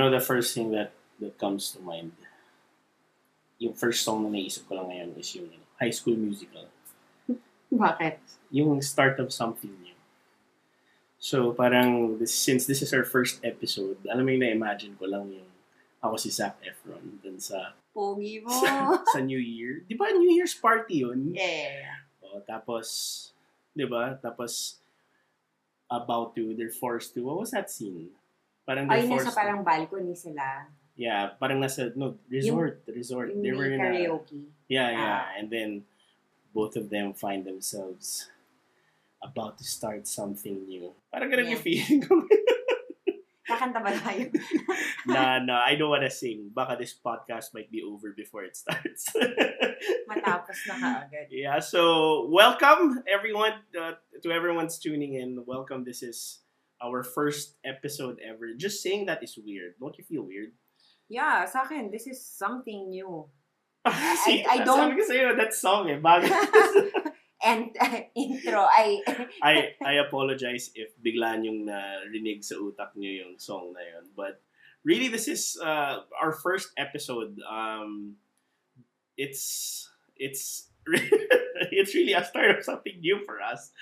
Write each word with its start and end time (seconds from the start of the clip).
know 0.00 0.08
the 0.08 0.24
first 0.24 0.56
thing 0.56 0.72
that 0.72 0.96
that 1.20 1.36
comes 1.36 1.76
to 1.76 1.78
mind? 1.84 2.16
Yung 3.60 3.76
first 3.76 4.00
song 4.00 4.24
na 4.24 4.32
naisip 4.32 4.64
ko 4.64 4.80
lang 4.80 4.88
ngayon 4.88 5.20
is 5.20 5.36
yung 5.36 5.52
High 5.76 5.92
School 5.92 6.16
Musical. 6.16 6.64
Bakit? 7.70 8.16
Yung 8.50 8.80
start 8.80 9.20
of 9.20 9.28
something 9.28 9.70
new. 9.84 9.96
So, 11.20 11.52
parang, 11.52 12.16
this, 12.16 12.32
since 12.32 12.64
this 12.64 12.80
is 12.80 12.96
our 12.96 13.04
first 13.04 13.44
episode, 13.44 14.00
alam 14.08 14.24
mo 14.24 14.32
yung 14.32 14.40
na-imagine 14.40 14.96
ko 14.96 15.04
lang 15.04 15.28
yung 15.28 15.50
ako 16.00 16.16
si 16.16 16.32
Zac 16.32 16.56
Efron 16.64 17.20
dun 17.20 17.36
sa, 17.36 17.76
Pogi 17.92 18.40
mo. 18.40 18.48
sa, 18.64 18.96
sa 19.04 19.20
New 19.20 19.36
Year. 19.36 19.84
Di 19.84 19.92
ba 20.00 20.08
New 20.08 20.32
Year's 20.32 20.56
party 20.56 21.04
yun? 21.04 21.36
yeah. 21.36 22.00
O, 22.24 22.40
tapos, 22.40 22.88
di 23.76 23.84
ba? 23.84 24.16
Tapos, 24.16 24.80
about 25.92 26.32
to, 26.32 26.56
they're 26.56 26.72
forced 26.72 27.12
to, 27.12 27.20
what 27.20 27.36
was 27.36 27.52
that 27.52 27.68
scene? 27.68 28.08
Parang 28.64 28.86
Ay, 28.86 29.08
nasa 29.08 29.32
parang 29.34 29.64
balcony 29.64 30.14
sila. 30.14 30.68
yeah, 30.94 31.32
parang 31.40 31.58
nasa, 31.58 31.90
no, 31.96 32.16
resort, 32.30 32.84
resort. 32.86 33.32
Yung 33.34 33.42
They 33.42 33.52
were 33.56 33.70
in 33.72 33.80
a, 33.80 33.88
karaoke. 33.90 34.46
yeah, 34.68 34.90
yeah, 34.92 35.18
Ah. 35.26 35.38
and 35.40 35.48
then 35.50 35.70
both 36.52 36.76
of 36.76 36.90
them 36.90 37.14
find 37.14 37.42
themselves 37.46 38.28
about 39.22 39.56
to 39.58 39.64
start 39.64 40.06
something 40.06 40.66
new. 40.68 40.92
Parang 41.12 41.28
ganun 41.32 41.50
yung 41.50 41.60
Yeah. 41.60 41.66
feeling 41.66 42.00
ko. 42.04 42.20
Kakanta 43.50 43.82
ba 43.82 43.90
tayo? 43.90 44.30
na, 45.10 45.42
na, 45.42 45.66
I 45.66 45.74
don't 45.74 45.90
wanna 45.90 46.12
sing. 46.12 46.54
Baka 46.54 46.78
this 46.78 46.94
podcast 46.94 47.50
might 47.50 47.66
be 47.66 47.82
over 47.82 48.14
before 48.14 48.46
it 48.46 48.54
starts. 48.54 49.10
Matapos 50.10 50.58
na 50.70 50.74
kaagad. 50.78 51.26
Yeah, 51.34 51.58
so 51.58 52.28
welcome 52.30 53.02
everyone 53.10 53.58
uh, 53.74 53.98
to 54.22 54.28
everyone's 54.30 54.78
tuning 54.78 55.18
in. 55.18 55.42
Welcome. 55.42 55.82
This 55.82 56.06
is 56.06 56.46
our 56.82 57.02
first 57.02 57.56
episode 57.64 58.18
ever. 58.24 58.52
Just 58.56 58.82
saying 58.82 59.06
that 59.06 59.22
is 59.22 59.38
weird. 59.38 59.74
Don't 59.80 59.96
you 59.98 60.04
feel 60.04 60.22
weird? 60.22 60.52
Yeah, 61.08 61.44
sa 61.44 61.62
akin, 61.66 61.90
this 61.90 62.06
is 62.06 62.22
something 62.22 62.88
new. 62.90 63.26
See, 64.24 64.44
I 64.44 64.64
don't- 64.64 64.92
Sabi 64.92 65.00
ko 65.00 65.04
sa'yo, 65.06 65.36
that 65.36 65.52
song 65.54 65.88
eh. 65.90 65.98
Bagay. 65.98 66.30
And 67.40 67.72
intro, 68.12 68.68
ay, 68.68 69.00
I, 69.42 69.72
I 69.80 69.92
apologize 70.04 70.68
if 70.76 70.92
bigla 71.00 71.40
yung 71.40 71.64
narinig 71.64 72.44
sa 72.44 72.60
utak 72.60 72.92
nyo 73.00 73.08
yung 73.08 73.40
song 73.40 73.72
na 73.72 73.80
yun. 73.80 74.12
But 74.12 74.44
really, 74.84 75.08
this 75.08 75.24
is 75.24 75.56
uh, 75.56 76.04
our 76.20 76.36
first 76.36 76.68
episode. 76.76 77.40
Um, 77.48 78.20
it's 79.16 79.88
it's 80.20 80.68
it's 81.72 81.94
really 81.96 82.12
a 82.12 82.24
start 82.28 82.60
of 82.60 82.64
something 82.64 83.00
new 83.00 83.24
for 83.24 83.40
us. 83.40 83.72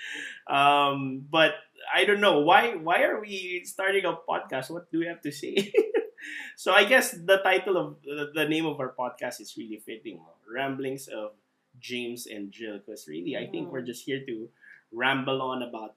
Um, 0.47 1.27
but 1.27 1.51
I 1.87 2.05
don't 2.05 2.19
know 2.21 2.41
why 2.41 2.75
why 2.75 3.03
are 3.03 3.19
we 3.21 3.63
starting 3.65 4.05
a 4.05 4.13
podcast? 4.13 4.69
What 4.69 4.91
do 4.91 4.99
we 4.99 5.07
have 5.07 5.21
to 5.21 5.31
say? 5.31 5.71
so 6.55 6.73
I 6.73 6.83
guess 6.85 7.11
the 7.11 7.37
title 7.43 7.77
of 7.77 7.97
the, 8.03 8.31
the 8.35 8.45
name 8.47 8.65
of 8.65 8.79
our 8.79 8.91
podcast 8.97 9.39
is 9.41 9.55
really 9.57 9.77
fitting. 9.79 10.19
Ramblings 10.49 11.07
of 11.07 11.31
James 11.79 12.25
and 12.27 12.51
Gill, 12.51 12.79
because 12.81 13.07
really 13.07 13.37
I 13.37 13.47
think 13.47 13.69
Mm. 13.69 13.71
we're 13.71 13.85
just 13.87 14.03
here 14.05 14.25
to 14.25 14.49
ramble 14.91 15.41
on 15.41 15.61
about 15.63 15.95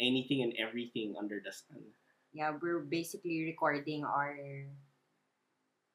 anything 0.00 0.42
and 0.42 0.52
everything 0.58 1.14
under 1.18 1.38
the 1.44 1.52
sun. 1.52 1.78
yeah, 2.34 2.50
we're 2.58 2.80
basically 2.82 3.44
recording 3.46 4.02
our 4.02 4.34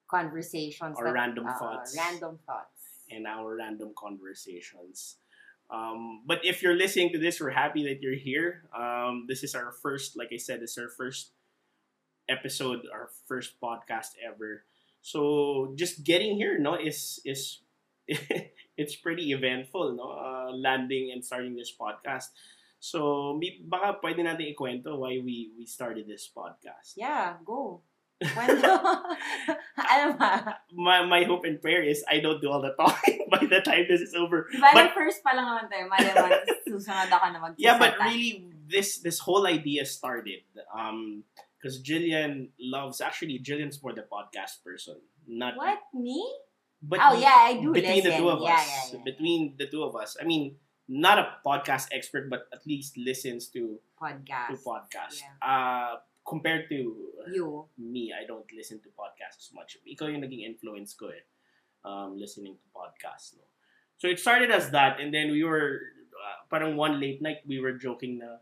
conversations. 0.08 0.96
Our 0.98 1.04
that- 1.04 1.12
random 1.14 1.46
uh, 1.46 1.58
thoughts. 1.58 1.96
Random 1.96 2.38
thoughts. 2.46 3.04
and 3.10 3.26
our 3.26 3.56
random 3.56 3.92
conversations. 3.98 5.16
Um, 5.70 6.22
but 6.26 6.44
if 6.44 6.62
you're 6.62 6.74
listening 6.74 7.12
to 7.12 7.18
this, 7.18 7.40
we're 7.40 7.54
happy 7.54 7.84
that 7.86 8.02
you're 8.02 8.18
here. 8.18 8.66
Um, 8.76 9.26
this 9.28 9.42
is 9.44 9.54
our 9.54 9.72
first, 9.72 10.16
like 10.18 10.30
I 10.34 10.36
said, 10.36 10.62
is 10.62 10.76
our 10.78 10.88
first 10.88 11.30
episode, 12.28 12.86
our 12.92 13.08
first 13.26 13.54
podcast 13.62 14.18
ever. 14.18 14.64
So 15.02 15.72
just 15.76 16.04
getting 16.04 16.36
here, 16.36 16.58
no, 16.58 16.74
is 16.74 17.20
is 17.24 17.62
it's 18.76 18.96
pretty 18.96 19.32
eventful, 19.32 19.94
no, 19.94 20.10
uh, 20.10 20.50
landing 20.52 21.10
and 21.12 21.24
starting 21.24 21.54
this 21.54 21.72
podcast. 21.72 22.34
So 22.80 23.36
baka 23.68 24.00
pwede 24.00 24.24
natin 24.24 24.50
ikwento 24.56 24.96
why 24.96 25.20
we 25.20 25.52
we 25.54 25.68
started 25.68 26.08
this 26.08 26.26
podcast. 26.32 26.96
Yeah, 26.96 27.36
go. 27.44 27.84
Kwento. 28.20 28.72
Alam 29.80 30.10
ba? 30.20 30.60
My 30.76 31.04
my 31.04 31.24
hope 31.24 31.44
and 31.48 31.56
prayer 31.60 31.80
is 31.82 32.04
I 32.04 32.20
don't 32.20 32.40
do 32.40 32.52
all 32.52 32.60
the 32.60 32.76
talking 32.76 33.24
by 33.32 33.40
the 33.40 33.60
time 33.64 33.88
this 33.88 34.00
is 34.04 34.12
over. 34.12 34.44
Diba, 34.52 34.70
But- 34.72 34.92
first 34.92 35.24
pa 35.24 35.32
lang 35.32 35.48
naman 35.48 35.66
tayo, 35.72 35.88
malaman, 35.88 36.44
susunod 36.68 37.08
ako 37.08 37.26
na 37.32 37.38
magsasalita. 37.40 37.64
yeah 37.64 37.76
but 37.80 37.96
really 38.04 38.52
this 38.68 39.00
this 39.00 39.18
whole 39.24 39.48
idea 39.48 39.82
started 39.88 40.46
um 40.70 41.24
because 41.58 41.82
gillian 41.82 42.52
loves 42.62 43.00
actually 43.02 43.40
gillian's 43.42 43.82
more 43.82 43.90
the 43.96 44.06
podcast 44.06 44.62
person 44.62 45.00
not 45.26 45.56
What? 45.58 45.80
Me? 45.96 46.22
but 46.80 46.96
oh, 47.02 47.12
yeah, 47.18 47.50
I 47.50 47.60
do 47.60 47.74
between 47.74 48.00
the 48.06 48.14
two 48.16 48.30
of 48.30 48.40
yeah, 48.40 48.54
us 48.56 48.64
Yeah, 48.64 48.84
yeah, 48.96 49.02
between 49.04 49.40
the 49.58 49.66
two 49.68 49.82
of 49.84 49.92
us 49.98 50.16
i 50.16 50.24
mean 50.24 50.54
not 50.88 51.18
a 51.20 51.26
podcast 51.44 51.90
expert 51.92 52.30
but 52.30 52.46
at 52.54 52.62
least 52.64 52.96
listens 52.96 53.50
to 53.52 53.76
Podcast. 54.00 54.54
to 54.54 54.54
podcasts 54.64 55.20
Yeah. 55.20 55.34
uh 55.44 56.00
compared 56.30 56.70
to 56.70 56.78
You. 57.26 57.68
me 57.76 58.14
i 58.14 58.22
don't 58.24 58.46
listen 58.54 58.78
to 58.86 58.88
podcasts 58.94 59.44
as 59.44 59.52
much 59.52 59.76
ikaw 59.84 60.08
yung 60.08 60.22
naging 60.22 60.46
influence 60.46 60.94
ko 60.96 61.10
eh 61.10 61.26
um 61.84 62.14
listening 62.16 62.54
to 62.56 62.66
podcasts 62.70 63.34
no 63.36 63.44
so 63.98 64.08
it 64.08 64.22
started 64.22 64.48
as 64.48 64.70
that 64.70 65.02
and 65.02 65.12
then 65.12 65.34
we 65.34 65.42
were 65.42 65.82
uh, 66.16 66.38
parang 66.48 66.78
one 66.78 66.96
late 67.02 67.20
night 67.20 67.44
we 67.44 67.58
were 67.60 67.74
joking 67.76 68.22
na 68.22 68.40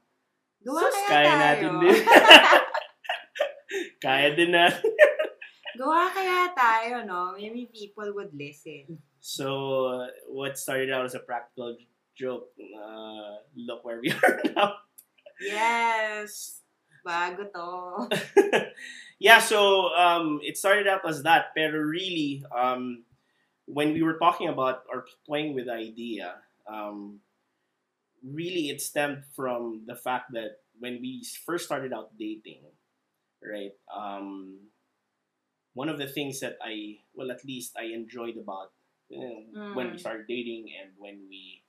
Gawa 0.58 0.90
Sus, 0.90 0.94
kaya 1.06 1.30
kaya 1.30 1.34
natin 1.38 1.70
din. 1.78 1.98
Kaya 4.02 4.34
din 4.34 4.50
natin. 4.54 4.90
Gawa 5.78 6.10
kaya 6.10 6.50
tayo, 6.54 7.06
no? 7.06 7.38
Maybe 7.38 7.70
people 7.70 8.10
would 8.14 8.34
listen. 8.34 8.98
So, 9.22 9.46
uh, 9.86 10.06
what 10.26 10.58
started 10.58 10.90
out 10.90 11.06
as 11.06 11.14
a 11.14 11.22
practical 11.22 11.78
joke, 12.18 12.50
uh, 12.58 13.42
look 13.54 13.86
where 13.86 14.02
we 14.02 14.10
are 14.18 14.42
now. 14.54 14.82
Yes. 15.38 16.62
Bago 17.06 17.44
to. 17.52 18.08
yeah, 19.18 19.38
so 19.40 19.88
um, 19.94 20.40
it 20.42 20.56
started 20.58 20.86
out 20.86 21.06
as 21.08 21.22
that, 21.22 21.54
pero 21.54 21.78
really, 21.78 22.44
um, 22.54 23.04
when 23.66 23.92
we 23.92 24.02
were 24.02 24.18
talking 24.18 24.48
about 24.48 24.82
or 24.90 25.06
playing 25.26 25.54
with 25.54 25.66
the 25.66 25.72
idea, 25.74 26.36
um, 26.66 27.20
really 28.22 28.68
it 28.70 28.80
stemmed 28.80 29.24
from 29.34 29.82
the 29.86 29.94
fact 29.94 30.32
that 30.32 30.58
when 30.78 31.00
we 31.00 31.24
first 31.46 31.64
started 31.66 31.92
out 31.92 32.16
dating, 32.18 32.62
right? 33.42 33.72
Um, 33.94 34.58
one 35.74 35.88
of 35.88 35.98
the 35.98 36.06
things 36.06 36.40
that 36.40 36.56
I, 36.62 36.98
well, 37.14 37.30
at 37.30 37.44
least 37.44 37.76
I 37.78 37.84
enjoyed 37.94 38.36
about 38.36 38.72
you 39.08 39.20
know, 39.20 39.44
when 39.72 39.90
we 39.90 39.96
Mm. 39.96 40.00
started 40.00 40.26
dating 40.28 40.68
and 40.80 40.92
when 40.98 41.26
we, 41.28 41.62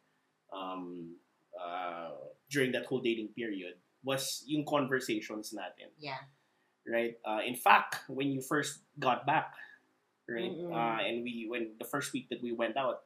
um, 0.51 1.15
uh, 1.59 2.11
during 2.49 2.71
that 2.73 2.85
whole 2.85 2.99
dating 2.99 3.29
period, 3.29 3.75
was 4.03 4.43
yung 4.47 4.63
conversations 4.63 5.51
natin 5.51 5.91
Yeah. 5.99 6.23
right? 6.87 7.19
Uh, 7.21 7.43
in 7.45 7.55
fact, 7.55 7.99
when 8.07 8.31
you 8.31 8.41
first 8.41 8.81
got 8.97 9.25
back, 9.27 9.53
right, 10.25 10.49
Mm-mm. 10.49 10.71
uh, 10.71 10.99
and 11.03 11.21
we 11.21 11.45
when 11.49 11.75
the 11.77 11.85
first 11.85 12.13
week 12.13 12.29
that 12.31 12.41
we 12.41 12.51
went 12.55 12.77
out, 12.77 13.03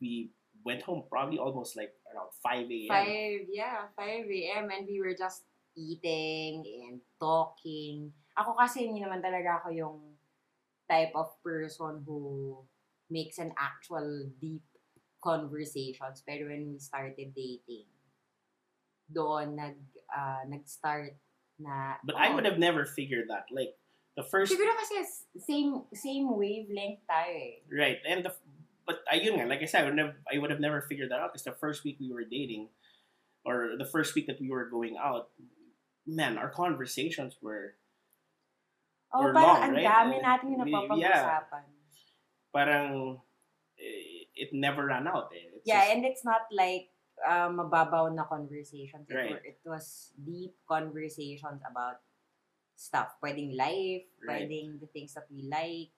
we 0.00 0.32
went 0.64 0.82
home 0.82 1.04
probably 1.06 1.38
almost 1.38 1.76
like 1.76 1.94
around 2.10 2.30
five 2.42 2.66
a.m. 2.66 2.90
5, 2.90 3.54
yeah, 3.54 3.86
5 3.94 4.26
a.m. 4.26 4.64
And 4.74 4.86
we 4.88 4.98
were 4.98 5.14
just 5.14 5.44
eating 5.76 6.66
and 6.90 6.98
talking. 7.20 8.10
Ako 8.34 8.58
kasi 8.58 8.86
hindi 8.86 9.02
naman 9.02 9.22
talaga 9.22 9.62
ako 9.62 9.68
yung 9.70 9.98
type 10.90 11.12
of 11.14 11.30
person 11.44 12.02
who 12.06 12.56
makes 13.10 13.38
an 13.38 13.52
actual 13.58 14.26
deep 14.40 14.64
conversations. 15.22 16.22
Pero 16.26 16.48
when 16.48 16.72
we 16.74 16.78
started 16.78 17.34
dating, 17.34 17.86
doon 19.10 19.56
nag, 19.56 19.76
ah, 20.12 20.44
nag-start 20.46 21.16
na, 21.58 21.96
But 22.04 22.16
I 22.16 22.28
oh, 22.30 22.36
would 22.36 22.44
have 22.46 22.58
never 22.58 22.86
figured 22.86 23.28
that. 23.28 23.46
Like 23.50 23.74
the 24.14 24.22
first, 24.22 24.52
Siguro 24.52 24.74
kasi 24.78 25.02
same 25.42 25.82
same 25.92 26.26
wavelength 26.30 27.02
tayo 27.06 27.32
eh. 27.34 27.62
right, 27.70 27.98
and 28.06 28.22
the 28.24 28.32
but 28.86 29.04
ayun 29.12 29.36
nga, 29.36 29.46
like 29.46 29.60
I 29.60 29.68
said, 29.68 29.84
I 29.84 29.92
would, 29.92 29.96
never, 30.00 30.14
I 30.24 30.38
would 30.40 30.48
have 30.50 30.60
never 30.64 30.80
figured 30.80 31.10
that 31.12 31.20
out 31.20 31.32
because 31.36 31.44
the 31.44 31.52
first 31.60 31.84
week 31.84 32.00
we 32.00 32.08
were 32.08 32.24
dating, 32.24 32.68
or 33.44 33.76
the 33.76 33.84
first 33.84 34.14
week 34.16 34.24
that 34.28 34.40
we 34.40 34.48
were 34.48 34.64
going 34.64 34.96
out, 34.96 35.28
man, 36.08 36.38
our 36.38 36.48
conversations 36.48 37.36
were 37.42 37.76
Oh, 39.08 39.24
Or 39.24 39.32
parang 39.32 39.40
long, 39.40 39.60
ang 39.64 39.72
right? 39.72 39.88
dami 39.88 40.16
Uh, 40.20 40.24
natin 40.24 40.46
yung 40.52 40.60
napapag-usapan. 40.68 41.64
parang 42.52 42.88
eh, 43.80 44.28
it 44.36 44.52
never 44.52 44.84
ran 44.84 45.08
out. 45.08 45.32
Eh. 45.32 45.48
It's 45.56 45.64
Yeah, 45.64 45.80
just- 45.80 45.92
and 45.96 46.00
it's 46.04 46.24
not 46.28 46.44
like 46.52 46.92
uh, 47.26 47.50
mababaw 47.50 48.12
na 48.14 48.24
conversations. 48.26 49.06
It, 49.08 49.14
Right. 49.14 49.30
were, 49.30 49.42
it 49.44 49.60
was 49.66 50.12
deep 50.18 50.54
conversations 50.68 51.62
about 51.64 52.02
stuff. 52.76 53.16
Pwedeng 53.22 53.56
life, 53.56 54.06
Right. 54.22 54.46
pwedeng 54.46 54.78
the 54.80 54.90
things 54.92 55.14
that 55.14 55.26
we 55.30 55.46
like. 55.48 55.94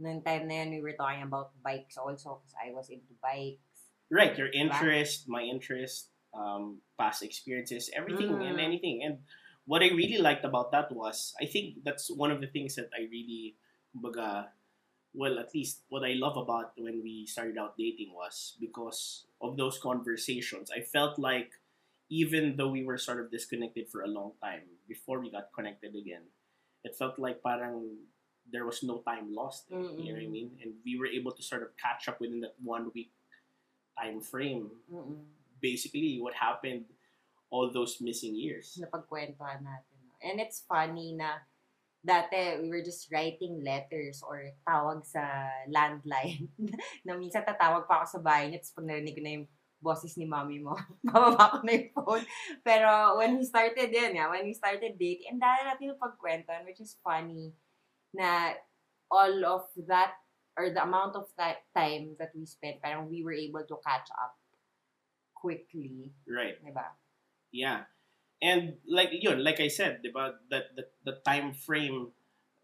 Noong 0.00 0.24
time 0.26 0.50
na 0.50 0.64
yun, 0.64 0.74
we 0.74 0.82
were 0.82 0.98
talking 0.98 1.22
about 1.22 1.54
bikes 1.62 1.96
also 1.96 2.42
because 2.42 2.54
I 2.58 2.74
was 2.74 2.90
into 2.90 3.14
bikes. 3.22 3.94
right 4.12 4.36
your 4.36 4.52
interest 4.52 5.24
my 5.32 5.40
interest 5.40 6.12
um 6.36 6.78
past 7.00 7.24
experiences 7.24 7.88
everything 7.96 8.30
and 8.44 8.60
Mm. 8.60 8.66
anything 8.68 9.00
and 9.02 9.24
what 9.64 9.80
I 9.80 9.88
really 9.96 10.20
liked 10.20 10.44
about 10.44 10.72
that 10.76 10.92
was 10.92 11.32
I 11.40 11.46
think 11.48 11.80
that's 11.84 12.12
one 12.12 12.28
of 12.30 12.44
the 12.44 12.50
things 12.52 12.76
that 12.76 12.92
I 12.92 13.08
really 13.08 13.56
kumbaga, 13.96 14.52
well 15.14 15.38
at 15.38 15.54
least 15.54 15.82
what 15.88 16.04
I 16.04 16.14
love 16.18 16.36
about 16.36 16.72
when 16.76 17.00
we 17.02 17.26
started 17.26 17.56
out 17.56 17.78
dating 17.78 18.12
was 18.12 18.56
because 18.60 19.26
of 19.40 19.56
those 19.56 19.78
conversations. 19.78 20.70
I 20.74 20.80
felt 20.80 21.18
like 21.18 21.52
even 22.10 22.56
though 22.56 22.68
we 22.68 22.84
were 22.84 22.98
sort 22.98 23.20
of 23.20 23.30
disconnected 23.30 23.88
for 23.88 24.02
a 24.02 24.08
long 24.08 24.32
time 24.42 24.62
before 24.88 25.20
we 25.20 25.30
got 25.30 25.48
connected 25.54 25.94
again, 25.94 26.22
it 26.82 26.94
felt 26.94 27.18
like 27.18 27.42
parang 27.42 27.96
there 28.52 28.66
was 28.66 28.82
no 28.82 28.98
time 29.06 29.34
lost. 29.34 29.64
You 29.70 29.78
know 29.78 30.12
what 30.12 30.22
I 30.22 30.28
mean? 30.28 30.50
And 30.62 30.74
we 30.84 30.98
were 30.98 31.06
able 31.06 31.32
to 31.32 31.42
sort 31.42 31.62
of 31.62 31.68
catch 31.80 32.08
up 32.08 32.20
within 32.20 32.40
that 32.42 32.54
one 32.62 32.90
week 32.94 33.10
time 33.98 34.20
frame. 34.20 34.70
Mm-mm. 34.92 35.24
Basically, 35.60 36.20
what 36.20 36.34
happened 36.34 36.84
all 37.54 37.70
those 37.70 38.02
missing 38.02 38.34
years. 38.34 38.74
napagkwentuhan 38.82 39.62
natin. 39.62 39.98
And 40.24 40.42
it's 40.42 40.66
funny 40.66 41.14
na 41.14 41.38
dati 42.04 42.60
we 42.60 42.68
were 42.68 42.84
just 42.84 43.08
writing 43.08 43.64
letters 43.64 44.20
or 44.20 44.52
tawag 44.68 45.00
sa 45.08 45.24
landline 45.72 46.52
na 47.08 47.16
minsan 47.16 47.40
tatawag 47.42 47.88
pa 47.88 48.04
ako 48.04 48.20
sa 48.20 48.20
bahay 48.20 48.52
niya 48.52 48.60
tapos 48.60 48.76
pag 48.76 48.88
narinig 48.92 49.16
ko 49.16 49.22
na 49.24 49.34
yung 49.40 49.48
boses 49.84 50.16
ni 50.16 50.24
mommy 50.24 50.64
mo, 50.64 50.72
bababa 51.04 51.52
ko 51.52 51.56
na 51.60 51.76
yung 51.76 51.92
phone. 51.92 52.24
Pero 52.64 53.20
when 53.20 53.36
we 53.36 53.44
started 53.44 53.92
yun, 53.92 54.16
yeah, 54.16 54.32
when 54.32 54.48
we 54.48 54.56
started 54.56 54.96
dating, 54.96 55.36
and 55.36 55.40
dahil 55.44 55.68
natin 55.68 55.92
yung 55.92 56.00
pagkwentuhan, 56.00 56.64
which 56.64 56.80
is 56.80 56.96
funny, 57.04 57.52
na 58.16 58.56
all 59.12 59.36
of 59.44 59.68
that, 59.84 60.16
or 60.56 60.72
the 60.72 60.80
amount 60.80 61.12
of 61.20 61.28
that 61.36 61.68
time 61.76 62.16
that 62.16 62.32
we 62.32 62.48
spent, 62.48 62.80
parang 62.80 63.12
we 63.12 63.20
were 63.20 63.36
able 63.36 63.60
to 63.60 63.76
catch 63.84 64.08
up 64.16 64.32
quickly, 65.36 66.16
Right. 66.24 66.56
di 66.64 66.72
ba? 66.72 66.96
Yeah. 67.52 67.84
And 68.44 68.76
like 68.84 69.08
yun, 69.12 69.40
like 69.42 69.60
I 69.60 69.68
said, 69.72 70.04
about 70.04 70.36
that 70.52 70.76
the, 70.76 70.84
the 71.08 71.16
time 71.24 71.54
frame 71.56 72.12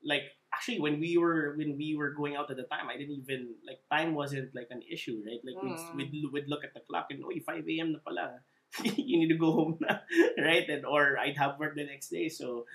like 0.04 0.28
actually 0.52 0.80
when 0.80 1.00
we 1.00 1.16
were 1.16 1.56
when 1.56 1.76
we 1.76 1.96
were 1.96 2.12
going 2.12 2.36
out 2.36 2.50
at 2.52 2.58
the 2.60 2.68
time, 2.68 2.88
I 2.92 2.96
didn't 3.00 3.16
even 3.24 3.56
like 3.66 3.80
time 3.88 4.12
wasn't 4.14 4.52
like 4.54 4.68
an 4.70 4.82
issue, 4.84 5.24
right? 5.24 5.40
Like 5.40 5.56
Mm. 5.64 5.72
we'd, 5.96 6.12
we'd 6.12 6.24
we'd 6.32 6.48
look 6.52 6.64
at 6.64 6.74
the 6.76 6.84
clock 6.84 7.08
and 7.10 7.24
oh, 7.24 7.32
5 7.32 7.64
a.m. 7.64 7.92
na 7.96 8.00
pala. 8.04 8.44
you 8.84 9.18
need 9.18 9.32
to 9.32 9.40
go 9.40 9.52
home 9.52 9.78
na, 9.80 10.04
right? 10.38 10.68
And 10.68 10.84
or 10.84 11.18
I'd 11.18 11.36
have 11.40 11.58
work 11.58 11.74
the 11.74 11.84
next 11.88 12.10
day. 12.10 12.28
So 12.28 12.66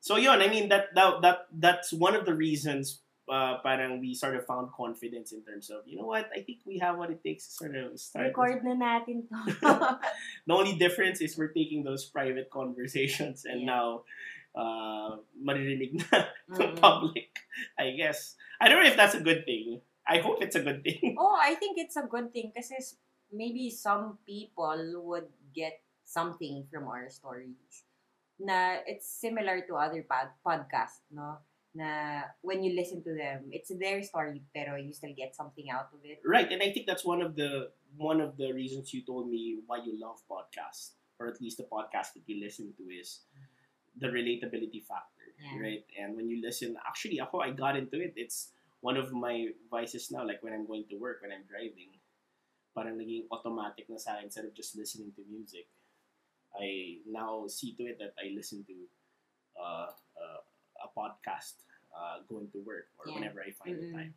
so 0.00 0.16
yun, 0.16 0.42
I 0.42 0.48
mean 0.48 0.68
that 0.70 0.94
that, 0.94 1.22
that 1.22 1.38
that's 1.52 1.92
one 1.92 2.16
of 2.16 2.24
the 2.26 2.34
reasons 2.34 3.00
uh, 3.28 3.58
parang 3.62 4.00
we 4.00 4.14
sort 4.14 4.34
of 4.36 4.46
found 4.46 4.70
confidence 4.72 5.32
in 5.32 5.42
terms 5.44 5.68
of, 5.70 5.82
you 5.86 5.98
know 5.98 6.06
what, 6.06 6.30
I 6.34 6.40
think 6.40 6.60
we 6.66 6.78
have 6.78 6.96
what 6.98 7.10
it 7.10 7.22
takes 7.22 7.46
to 7.46 7.52
sort 7.66 7.76
of 7.76 7.98
start 8.00 8.32
Record 8.32 8.64
na 8.64 8.74
natin 8.78 9.28
to. 9.28 9.36
the 10.46 10.54
only 10.54 10.74
difference 10.78 11.20
is 11.20 11.36
we're 11.36 11.52
taking 11.52 11.84
those 11.84 12.06
private 12.06 12.50
conversations 12.50 13.44
and 13.44 13.62
Yeah. 13.62 13.74
now 13.76 13.86
uh 14.50 15.22
maririnig 15.38 15.94
na 16.10 16.26
Mm. 16.50 16.74
public 16.82 17.30
i 17.78 17.94
guess 17.94 18.34
i 18.58 18.66
don't 18.66 18.82
know 18.82 18.90
if 18.90 18.98
that's 18.98 19.14
a 19.14 19.22
good 19.22 19.46
thing 19.46 19.78
i 20.02 20.18
hope 20.18 20.42
it's 20.42 20.58
a 20.58 20.64
good 20.66 20.82
thing 20.82 21.14
oh, 21.22 21.38
I 21.38 21.54
think 21.54 21.78
it's 21.78 21.94
a 21.94 22.02
good 22.10 22.34
thing 22.34 22.50
s- 22.58 22.98
maybe 23.30 23.70
some 23.70 24.18
people 24.26 24.74
would 25.06 25.30
get 25.54 25.78
something 26.02 26.66
from 26.66 26.90
our 26.90 27.06
stories. 27.06 27.54
Na 28.42 28.82
it's 28.82 29.06
similar 29.06 29.62
to 29.70 29.78
other 29.78 30.02
pod- 30.02 30.34
podcasts, 30.42 31.06
no? 31.14 31.38
Na 31.70 32.26
when 32.42 32.66
you 32.66 32.74
listen 32.74 32.98
to 33.06 33.14
them, 33.14 33.46
it's 33.54 33.70
their 33.70 34.02
story 34.02 34.42
pero 34.50 34.74
you 34.74 34.90
still 34.90 35.14
get 35.14 35.38
something 35.38 35.70
out 35.70 35.86
of 35.94 36.02
it. 36.02 36.18
right 36.26 36.50
and 36.50 36.58
i 36.58 36.70
think 36.74 36.82
that's 36.90 37.06
one 37.06 37.22
of 37.22 37.38
the 37.38 37.70
one 37.94 38.18
of 38.18 38.34
the 38.34 38.50
reasons 38.50 38.90
you 38.90 39.06
told 39.06 39.30
me 39.30 39.62
why 39.70 39.78
you 39.78 39.94
love 39.94 40.18
podcasts 40.26 40.98
or 41.22 41.30
at 41.30 41.38
least 41.38 41.62
the 41.62 41.68
podcast 41.70 42.18
that 42.18 42.26
you 42.26 42.42
listen 42.42 42.74
to 42.74 42.90
is 42.90 43.22
the 43.98 44.10
relatability 44.10 44.82
factor 44.82 45.30
Yeah. 45.40 45.62
right 45.62 45.84
and 45.94 46.18
when 46.18 46.26
you 46.26 46.42
listen 46.42 46.74
actually 46.82 47.22
ako 47.22 47.38
i 47.40 47.54
got 47.54 47.78
into 47.78 47.96
it 48.02 48.12
it's 48.18 48.50
one 48.82 48.98
of 48.98 49.14
my 49.14 49.54
vices 49.70 50.10
now 50.10 50.26
like 50.26 50.42
when 50.42 50.50
i'm 50.52 50.66
going 50.66 50.84
to 50.90 50.98
work 50.98 51.22
when 51.22 51.30
i'm 51.30 51.46
driving 51.46 51.94
parang 52.74 52.98
naging 52.98 53.30
automatic 53.30 53.86
na 53.86 53.96
sa 53.98 54.18
akin 54.18 54.26
instead 54.26 54.42
of 54.46 54.52
just 54.58 54.74
listening 54.74 55.14
to 55.14 55.22
music 55.30 55.70
i 56.58 56.98
now 57.06 57.46
see 57.46 57.72
to 57.78 57.86
it 57.86 57.96
that 58.02 58.10
i 58.18 58.30
listen 58.34 58.66
to 58.66 58.76
uh, 59.58 59.88
podcast 60.96 61.54
uh, 61.96 62.18
going 62.28 62.48
to 62.52 62.58
work 62.64 62.86
or 62.98 63.08
Yeah. 63.08 63.14
whenever 63.18 63.40
i 63.42 63.50
find 63.50 63.78
the 63.78 63.86
Mm-mm. 63.86 63.94
time 63.94 64.14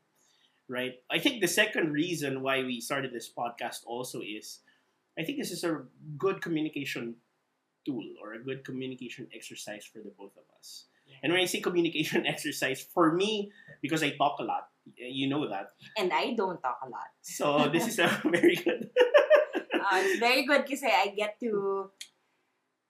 right 0.67 0.95
i 1.11 1.19
think 1.19 1.41
the 1.41 1.47
second 1.47 1.91
reason 1.93 2.41
why 2.41 2.63
we 2.63 2.79
started 2.81 3.11
this 3.13 3.29
podcast 3.31 3.83
also 3.85 4.21
is 4.21 4.59
i 5.19 5.23
think 5.23 5.37
this 5.37 5.51
is 5.51 5.63
a 5.63 5.83
good 6.17 6.41
communication 6.41 7.15
tool 7.85 8.05
or 8.21 8.33
a 8.33 8.39
good 8.43 8.63
communication 8.63 9.27
exercise 9.35 9.83
for 9.85 9.99
the 9.99 10.11
both 10.17 10.35
of 10.39 10.45
us 10.57 10.85
Yeah. 11.05 11.17
and 11.23 11.33
when 11.33 11.41
i 11.41 11.45
say 11.45 11.59
communication 11.59 12.25
exercise 12.33 12.79
for 12.81 13.11
me 13.11 13.51
because 13.81 14.03
i 14.03 14.11
talk 14.15 14.39
a 14.39 14.43
lot 14.47 14.69
you 14.97 15.27
know 15.31 15.47
that 15.47 15.71
And 15.95 16.11
I 16.11 16.35
don't 16.35 16.59
talk 16.59 16.79
a 16.83 16.89
lot. 16.91 17.07
so 17.23 17.67
this 17.73 17.87
is 17.87 17.99
a 17.99 18.07
very 18.27 18.55
good 18.55 18.91
Uh, 19.83 19.99
it's 19.99 20.19
very 20.19 20.43
good 20.47 20.63
because 20.63 20.83
I 20.83 21.11
get 21.15 21.39
to 21.43 21.91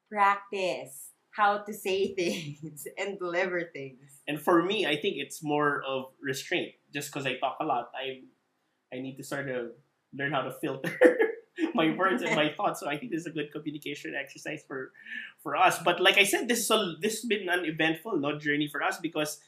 practice 0.09 1.12
how 1.33 1.57
to 1.57 1.73
say 1.73 2.13
things 2.17 2.87
and 2.97 3.17
deliver 3.19 3.69
things. 3.73 4.21
and 4.27 4.39
for 4.39 4.63
me 4.63 4.85
i 4.85 4.95
think 4.95 5.17
it's 5.17 5.43
more 5.43 5.81
of 5.83 6.13
restraint 6.21 6.71
just 6.93 7.11
because 7.11 7.25
i 7.25 7.35
talk 7.37 7.57
a 7.59 7.65
lot 7.65 7.91
i 7.97 8.21
i 8.95 8.99
need 8.99 9.17
to 9.17 9.23
sort 9.23 9.49
of 9.49 9.73
learn 10.13 10.31
how 10.31 10.41
to 10.41 10.51
filter 10.61 10.93
my 11.73 11.93
words 11.95 12.21
and 12.21 12.35
my 12.35 12.53
thoughts 12.57 12.79
so 12.79 12.87
i 12.87 12.97
think 12.97 13.11
this 13.11 13.21
is 13.21 13.27
a 13.27 13.35
good 13.35 13.51
communication 13.51 14.13
exercise 14.13 14.63
for 14.67 14.91
for 15.41 15.55
us 15.55 15.79
but 15.83 15.99
like 15.99 16.17
i 16.17 16.23
said 16.23 16.47
this 16.47 16.59
is 16.59 16.71
a 16.71 16.95
this 17.01 17.21
has 17.21 17.25
been 17.25 17.49
an 17.49 17.65
eventful 17.65 18.17
no 18.17 18.37
journey 18.37 18.67
for 18.67 18.81
us 18.81 18.97
because 19.01 19.39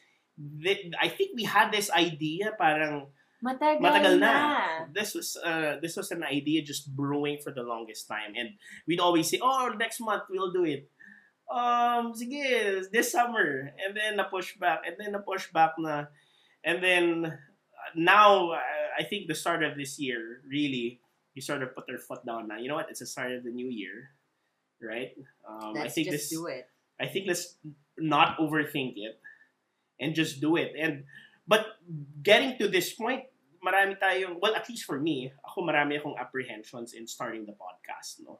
i 0.99 1.07
think 1.07 1.31
we 1.35 1.43
had 1.43 1.71
this 1.71 1.89
idea 1.91 2.51
parang 2.59 3.07
Matagal, 3.43 3.77
matagal 3.77 4.15
na. 4.17 4.31
na. 4.33 4.61
This 4.89 5.13
was 5.13 5.37
uh, 5.37 5.77
this 5.77 5.93
was 5.93 6.09
an 6.09 6.23
idea 6.23 6.65
just 6.65 6.89
brewing 6.95 7.37
for 7.43 7.53
the 7.53 7.61
longest 7.61 8.07
time, 8.07 8.33
and 8.33 8.57
we'd 8.87 9.03
always 9.03 9.29
say, 9.29 9.37
"Oh, 9.37 9.69
next 9.77 9.99
month 10.01 10.25
we'll 10.33 10.49
do 10.49 10.65
it." 10.65 10.89
Um, 11.45 12.13
sige, 12.13 12.89
this 12.91 13.11
summer, 13.11 13.71
and 13.77 13.95
then 13.95 14.17
na 14.17 14.25
push 14.25 14.57
back, 14.57 14.81
and 14.85 14.95
then 14.97 15.13
na 15.13 15.19
push 15.19 15.51
back 15.53 15.77
na, 15.77 16.09
and 16.63 16.81
then 16.81 17.25
uh, 17.25 17.91
now 17.93 18.51
uh, 18.51 18.87
I 18.97 19.03
think 19.03 19.27
the 19.27 19.35
start 19.37 19.63
of 19.63 19.77
this 19.77 19.99
year 19.99 20.41
really 20.49 20.99
you 21.35 21.41
sort 21.41 21.61
of 21.61 21.75
put 21.75 21.85
their 21.85 21.99
foot 21.99 22.25
down 22.25 22.47
now. 22.47 22.57
You 22.57 22.69
know 22.69 22.75
what? 22.75 22.89
It's 22.89 22.99
the 22.99 23.05
start 23.05 23.31
of 23.31 23.43
the 23.43 23.51
new 23.51 23.67
year, 23.67 24.09
right? 24.81 25.11
Um, 25.47 25.75
I 25.77 25.85
Let's 25.85 25.93
think 25.93 26.09
just 26.09 26.31
this 26.31 26.39
do 26.39 26.47
it. 26.47 26.65
I 26.99 27.07
think 27.07 27.27
let's 27.27 27.59
not 27.99 28.39
overthink 28.39 28.93
it 28.95 29.19
and 29.99 30.15
just 30.15 30.39
do 30.39 30.55
it. 30.55 30.73
And 30.79 31.03
but 31.47 31.67
getting 32.23 32.57
to 32.57 32.67
this 32.67 32.93
point, 32.95 33.27
marami 33.59 33.99
tayong 33.99 34.39
well 34.41 34.55
at 34.55 34.67
least 34.71 34.87
for 34.87 34.97
me, 34.97 35.31
ako 35.43 35.67
marami 35.67 35.99
akong 35.99 36.15
apprehensions 36.17 36.95
in 36.95 37.05
starting 37.05 37.45
the 37.45 37.53
podcast, 37.53 38.23
no. 38.23 38.39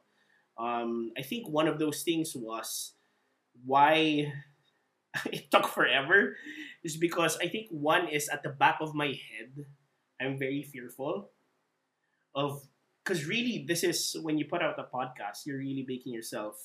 Um, 0.56 1.12
I 1.12 1.20
think 1.20 1.52
one 1.52 1.68
of 1.68 1.78
those 1.78 2.00
things 2.00 2.32
was 2.32 2.95
why 3.64 4.32
it 5.32 5.50
took 5.50 5.66
forever 5.68 6.36
is 6.84 6.96
because 6.96 7.38
I 7.40 7.48
think 7.48 7.68
one 7.70 8.08
is 8.08 8.28
at 8.28 8.42
the 8.42 8.50
back 8.50 8.78
of 8.80 8.94
my 8.94 9.06
head, 9.16 9.64
I'm 10.20 10.38
very 10.38 10.62
fearful 10.62 11.30
of 12.34 12.62
because 13.04 13.24
really 13.24 13.64
this 13.66 13.84
is 13.84 14.16
when 14.22 14.36
you 14.38 14.44
put 14.50 14.62
out 14.62 14.78
a 14.78 14.84
podcast, 14.84 15.46
you're 15.46 15.58
really 15.58 15.84
making 15.86 16.12
yourself 16.12 16.56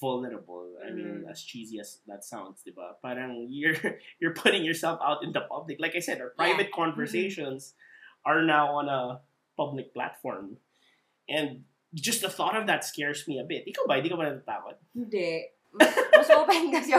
vulnerable. 0.00 0.76
I 0.80 0.90
mean, 0.92 1.24
Mm. 1.26 1.30
as 1.30 1.42
cheesy 1.42 1.78
as 1.80 2.00
that 2.06 2.24
sounds, 2.24 2.62
diba? 2.64 2.96
Parang 3.02 3.46
you're 3.50 3.76
you're 4.20 4.34
putting 4.34 4.64
yourself 4.64 5.00
out 5.04 5.22
in 5.22 5.32
the 5.32 5.42
public. 5.42 5.76
Like 5.80 5.96
I 5.96 6.00
said, 6.00 6.20
our 6.20 6.30
private 6.36 6.72
conversations 6.72 7.74
are 8.24 8.42
now 8.44 8.76
on 8.80 8.88
a 8.88 9.20
public 9.56 9.92
platform. 9.92 10.56
And 11.28 11.64
just 11.94 12.22
the 12.22 12.28
thought 12.30 12.56
of 12.56 12.66
that 12.68 12.84
scares 12.84 13.26
me 13.28 13.38
a 13.38 13.44
bit. 13.44 13.66
Ikaw 13.68 13.84
ba? 13.88 13.94
Hindi 14.00 14.08
ka 14.08 14.16
ba 14.16 14.24
natatakot? 14.28 14.76
Hindi. 14.94 15.52
Mas, 15.72 16.30
open 16.30 16.70
kasi 16.74 16.92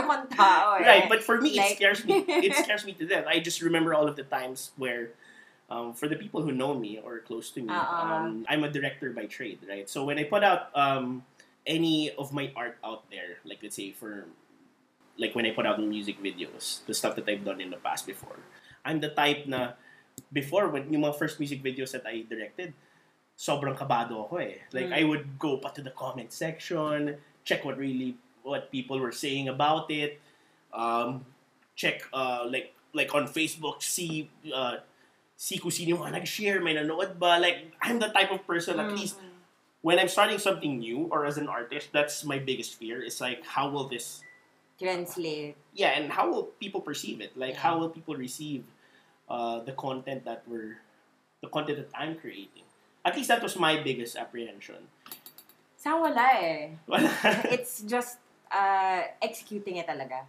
eh. 0.79 0.87
Right, 0.87 1.05
but 1.09 1.21
for 1.23 1.39
me, 1.41 1.59
it 1.59 1.75
scares 1.75 2.05
me. 2.05 2.23
It 2.47 2.55
scares 2.55 2.85
me 2.85 2.93
to 2.99 3.05
death. 3.05 3.25
I 3.27 3.39
just 3.39 3.61
remember 3.61 3.93
all 3.93 4.07
of 4.07 4.15
the 4.15 4.23
times 4.23 4.71
where, 4.79 5.11
um, 5.69 5.93
for 5.93 6.07
the 6.07 6.15
people 6.15 6.41
who 6.41 6.51
know 6.51 6.73
me 6.73 6.99
or 7.03 7.19
close 7.19 7.51
to 7.55 7.61
me, 7.61 7.69
Uh-uh. 7.69 8.07
um, 8.31 8.45
I'm 8.47 8.63
a 8.63 8.71
director 8.71 9.11
by 9.11 9.25
trade, 9.27 9.59
right? 9.67 9.89
So 9.89 10.03
when 10.05 10.17
I 10.19 10.23
put 10.23 10.43
out 10.43 10.71
um, 10.75 11.23
any 11.67 12.11
of 12.15 12.31
my 12.31 12.51
art 12.55 12.77
out 12.83 13.09
there, 13.11 13.43
like 13.43 13.59
let's 13.61 13.75
say 13.75 13.91
for, 13.91 14.25
like 15.17 15.35
when 15.35 15.45
I 15.45 15.51
put 15.51 15.67
out 15.67 15.79
music 15.83 16.23
videos, 16.23 16.83
the 16.87 16.93
stuff 16.95 17.15
that 17.19 17.27
I've 17.27 17.43
done 17.43 17.59
in 17.59 17.69
the 17.69 17.77
past 17.79 18.07
before, 18.07 18.39
I'm 18.85 18.99
the 18.99 19.09
type 19.11 19.45
na 19.47 19.73
before 20.31 20.67
when 20.69 20.91
yung 20.91 21.03
mga 21.03 21.15
first 21.19 21.39
music 21.39 21.61
videos 21.63 21.91
that 21.91 22.07
I 22.07 22.23
directed, 22.27 22.73
sobrang 23.37 23.77
kabado 23.77 24.25
ako 24.25 24.37
eh. 24.37 24.63
Like 24.71 24.89
Mm. 24.89 24.97
I 24.97 25.03
would 25.03 25.25
go 25.39 25.57
pa 25.57 25.69
to 25.75 25.81
the 25.81 25.91
comment 25.93 26.31
section, 26.33 27.17
check 27.43 27.65
what 27.65 27.77
really 27.77 28.15
what 28.43 28.71
people 28.71 28.99
were 28.99 29.11
saying 29.11 29.47
about 29.49 29.89
it, 29.91 30.19
um, 30.73 31.25
check 31.75 32.03
uh, 32.13 32.45
like 32.49 32.73
like 32.93 33.13
on 33.15 33.27
Facebook, 33.27 33.81
see 33.81 34.29
uh, 34.53 34.77
see 35.37 35.57
kung 35.57 35.71
sino 35.71 35.97
mga 36.03 36.19
nag-share, 36.21 36.59
may 36.61 36.75
nanood 36.75 37.17
ba. 37.19 37.39
Like 37.39 37.71
I'm 37.81 37.99
the 37.99 38.09
type 38.13 38.31
of 38.31 38.45
person 38.47 38.79
at 38.79 38.89
Mm, 38.91 38.97
least 38.97 39.15
when 39.81 39.97
I'm 39.97 40.07
starting 40.09 40.37
something 40.37 40.77
new 40.79 41.09
or 41.09 41.25
as 41.25 41.37
an 41.37 41.47
artist, 41.49 41.89
that's 41.93 42.23
my 42.23 42.37
biggest 42.39 42.75
fear. 42.77 43.01
It's 43.01 43.21
like 43.21 43.45
how 43.45 43.69
will 43.69 43.87
this 43.89 44.21
Translate. 44.81 45.55
yeah, 45.73 45.93
and 45.97 46.11
how 46.11 46.29
will 46.29 46.53
people 46.57 46.81
perceive 46.81 47.21
it? 47.21 47.37
Like 47.37 47.53
Yeah. 47.57 47.65
how 47.65 47.77
will 47.79 47.89
people 47.89 48.15
receive 48.17 48.65
uh, 49.29 49.61
the 49.61 49.73
content 49.73 50.25
that 50.25 50.41
we're 50.49 50.81
the 51.41 51.49
content 51.49 51.81
that 51.81 51.89
I'm 51.97 52.17
creating? 52.17 52.65
At 53.05 53.17
least 53.17 53.29
that 53.33 53.41
was 53.41 53.57
my 53.57 53.81
biggest 53.81 54.13
apprehension. 54.17 54.89
Sa 55.81 55.97
wala 55.97 56.37
eh. 56.37 56.77
It's 57.49 57.81
just 57.81 58.20
uh, 58.51 59.01
executing 59.21 59.77
it 59.77 59.87
talaga. 59.87 60.27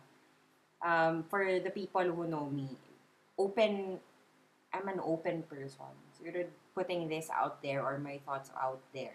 Um, 0.82 1.22
for 1.30 1.44
the 1.60 1.70
people 1.70 2.02
who 2.02 2.26
know 2.26 2.46
me, 2.50 2.66
open, 3.38 3.98
I'm 4.74 4.88
an 4.88 5.00
open 5.02 5.42
person. 5.46 5.94
Siguro 6.18 6.46
putting 6.74 7.08
this 7.08 7.30
out 7.30 7.62
there 7.62 7.82
or 7.82 7.98
my 7.98 8.18
thoughts 8.26 8.50
out 8.58 8.80
there. 8.94 9.14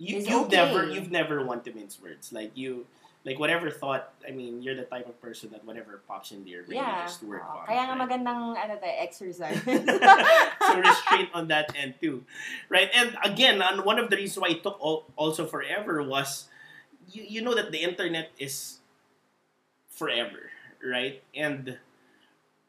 you, 0.00 0.16
It's 0.18 0.28
you've 0.28 0.48
okay. 0.48 0.56
never 0.56 0.88
you've 0.88 1.10
never 1.12 1.44
want 1.44 1.64
to 1.68 1.72
mince 1.76 2.00
words. 2.00 2.32
Like 2.32 2.56
you 2.56 2.86
like 3.24 3.36
whatever 3.38 3.68
thought. 3.68 4.16
I 4.26 4.32
mean, 4.32 4.62
you're 4.64 4.74
the 4.76 4.88
type 4.88 5.04
of 5.04 5.20
person 5.20 5.50
that 5.52 5.64
whatever 5.68 6.00
pops 6.08 6.32
into 6.32 6.48
your 6.48 6.64
brain, 6.64 6.80
you 6.80 6.84
Yeah. 6.88 7.04
just 7.04 7.20
work 7.22 7.44
Oo. 7.44 7.60
on. 7.60 7.64
Kaya 7.68 7.82
nga 7.84 7.92
right? 7.92 8.00
magandang 8.08 8.40
ano 8.56 8.72
tayo, 8.80 8.94
exercise. 8.96 9.60
so 10.64 10.72
restraint 10.80 11.28
on 11.36 11.48
that 11.52 11.68
end 11.76 12.00
too, 12.00 12.24
right? 12.72 12.88
And 12.96 13.12
again, 13.20 13.60
and 13.60 13.84
one 13.84 14.00
of 14.00 14.08
the 14.08 14.16
reasons 14.16 14.40
why 14.40 14.56
it 14.56 14.64
took 14.64 14.80
al- 14.80 15.04
also 15.20 15.44
forever 15.44 16.00
was 16.00 16.48
you 17.10 17.22
you 17.26 17.40
know 17.42 17.54
that 17.54 17.70
the 17.74 17.82
internet 17.82 18.30
is 18.38 18.78
forever, 19.90 20.50
right? 20.82 21.22
And 21.34 21.78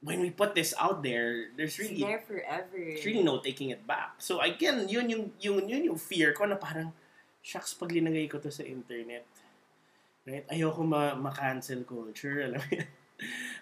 when 0.01 0.19
we 0.19 0.33
put 0.33 0.55
this 0.57 0.73
out 0.81 1.03
there, 1.05 1.53
there's 1.55 1.77
It's 1.77 1.89
really 1.89 2.01
there 2.01 2.23
forever. 2.25 2.73
there's 2.73 3.05
really 3.05 3.23
no 3.23 3.39
taking 3.39 3.69
it 3.69 3.85
back. 3.85 4.17
So 4.17 4.41
again, 4.41 4.89
yun 4.89 5.09
yung 5.09 5.23
yun 5.37 5.69
yun 5.69 5.83
yung 5.93 5.99
fear 6.01 6.33
ko 6.33 6.45
na 6.49 6.57
parang 6.57 6.91
shucks 7.41 7.73
pag 7.77 7.93
linagay 7.93 8.29
ko 8.29 8.41
to 8.41 8.49
sa 8.49 8.65
internet. 8.65 9.25
Right? 10.25 10.45
Ayoko 10.49 10.85
ma 10.85 11.13
ma-cancel 11.17 11.81
culture, 11.85 12.45
alam 12.45 12.61
mo 12.61 12.69
yan. 12.69 12.89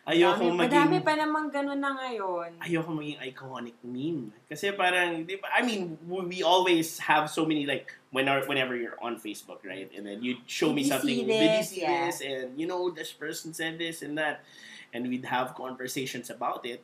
Ayoko 0.09 0.41
Madami- 0.41 0.57
maging 0.57 0.73
Madami 0.73 0.97
pa 1.05 1.13
namang 1.13 1.47
ganun 1.53 1.77
na 1.77 1.93
ngayon. 1.93 2.57
ayoko 2.65 2.89
maging 2.97 3.19
iconic 3.21 3.77
meme. 3.85 4.33
Kasi 4.49 4.73
parang, 4.73 5.21
di 5.21 5.37
ba, 5.37 5.53
I 5.53 5.61
mean, 5.61 6.01
we 6.09 6.41
always 6.41 6.97
have 7.05 7.29
so 7.29 7.45
many, 7.45 7.69
like, 7.69 7.93
when 8.09 8.25
our, 8.25 8.41
whenever 8.49 8.73
you're 8.73 8.97
on 9.05 9.21
Facebook, 9.21 9.61
right? 9.61 9.85
And 9.93 10.09
then 10.09 10.25
you 10.25 10.41
show 10.49 10.73
me 10.73 10.81
Did 10.81 10.89
you 10.89 10.93
something, 10.97 11.13
see 11.13 11.25
did 11.29 11.29
you 11.29 11.49
this? 11.61 11.69
see 11.69 11.81
Yeah. 11.85 12.05
this? 12.09 12.17
And, 12.25 12.57
you 12.57 12.65
know, 12.65 12.89
this 12.89 13.13
person 13.13 13.53
said 13.53 13.77
this 13.77 14.01
and 14.01 14.17
that. 14.17 14.41
And 14.89 15.05
we'd 15.05 15.29
have 15.29 15.53
conversations 15.53 16.33
about 16.33 16.65
it. 16.65 16.81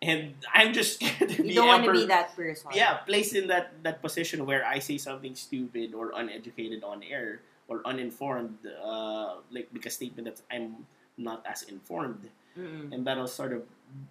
And 0.00 0.32
I'm 0.48 0.72
just 0.72 0.96
scared 0.96 1.36
to 1.36 1.42
be 1.44 1.52
You 1.52 1.60
don't 1.60 1.68
want 1.68 1.84
to 1.84 1.92
be 1.92 2.08
that 2.08 2.32
person. 2.32 2.72
yeah, 2.72 3.04
placed 3.04 3.36
in 3.36 3.48
that 3.52 3.76
that 3.84 4.00
position 4.00 4.44
where 4.44 4.60
I 4.64 4.80
say 4.80 4.96
something 4.96 5.32
stupid 5.36 5.92
or 5.96 6.12
uneducated 6.16 6.84
on 6.84 7.00
air 7.04 7.40
or 7.68 7.80
uninformed, 7.84 8.60
uh, 8.80 9.40
like 9.52 9.68
make 9.72 9.84
a 9.84 9.92
statement 9.92 10.28
that 10.28 10.40
I'm 10.52 10.84
not 11.16 11.44
as 11.48 11.64
informed, 11.64 12.28
Mm-mm. 12.58 12.92
and 12.92 13.06
that'll 13.06 13.28
sort 13.28 13.52
of 13.52 13.62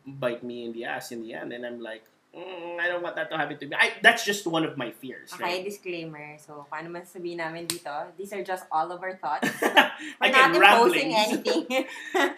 bite 0.06 0.44
me 0.44 0.66
in 0.66 0.72
the 0.74 0.86
ass 0.86 1.12
in 1.12 1.22
the 1.22 1.34
end, 1.34 1.52
and 1.54 1.66
I'm 1.66 1.82
like, 1.82 2.04
mm, 2.36 2.80
I 2.80 2.88
don't 2.88 3.02
want 3.04 3.16
that 3.18 3.30
to 3.32 3.38
happen 3.38 3.58
to 3.58 3.66
me. 3.68 3.76
I, 3.78 3.94
that's 4.02 4.24
just 4.26 4.46
one 4.48 4.64
of 4.64 4.78
my 4.78 4.92
fears. 4.92 5.34
Okay, 5.34 5.44
Right? 5.44 5.64
disclaimer. 5.66 6.38
So, 6.38 6.66
paano 6.72 6.90
man 6.92 7.04
sabihin 7.04 7.38
namin 7.38 7.68
dito, 7.68 8.08
these 8.18 8.32
are 8.34 8.44
just 8.44 8.66
all 8.72 8.92
of 8.92 9.02
our 9.04 9.16
thoughts. 9.18 9.50
We're 9.62 10.30
Again, 10.30 10.54
not 10.54 10.56
imposing 10.56 11.12
ramblings. 11.14 11.66
anything. 11.72 11.86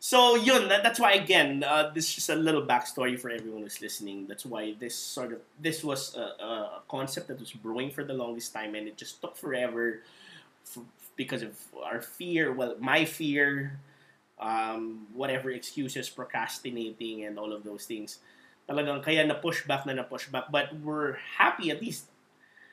So 0.00 0.36
yun, 0.36 0.68
that, 0.70 0.82
that's 0.82 0.98
why 1.00 1.12
again, 1.18 1.64
uh, 1.66 1.90
this 1.94 2.06
is 2.08 2.14
just 2.22 2.30
a 2.30 2.34
little 2.38 2.62
backstory 2.62 3.18
for 3.18 3.30
everyone 3.30 3.62
who's 3.62 3.80
listening. 3.82 4.26
That's 4.26 4.46
why 4.46 4.74
this 4.78 4.94
sort 4.94 5.32
of 5.32 5.40
this 5.58 5.82
was 5.82 6.14
a, 6.14 6.38
a 6.42 6.80
concept 6.88 7.26
that 7.28 7.38
was 7.40 7.50
brewing 7.52 7.90
for 7.90 8.04
the 8.04 8.14
longest 8.14 8.52
time, 8.54 8.74
and 8.74 8.86
it 8.86 8.96
just 8.96 9.20
took 9.20 9.36
forever 9.36 10.00
f- 10.66 10.82
because 11.16 11.42
of 11.42 11.58
our 11.82 12.00
fear. 12.00 12.52
Well, 12.52 12.76
my 12.78 13.04
fear, 13.04 13.78
um, 14.40 15.06
whatever 15.14 15.50
excuses, 15.50 16.08
procrastinating, 16.08 17.24
and 17.24 17.38
all 17.38 17.52
of 17.52 17.64
those 17.64 17.84
things. 17.84 18.18
Talagang 18.68 19.02
kaya 19.02 19.26
na 19.26 19.34
push 19.34 19.64
back 19.66 19.86
na 19.86 19.92
na 19.92 20.04
push 20.04 20.28
back, 20.28 20.50
but 20.52 20.74
we're 20.80 21.16
happy 21.38 21.70
at 21.70 21.80
least 21.80 22.06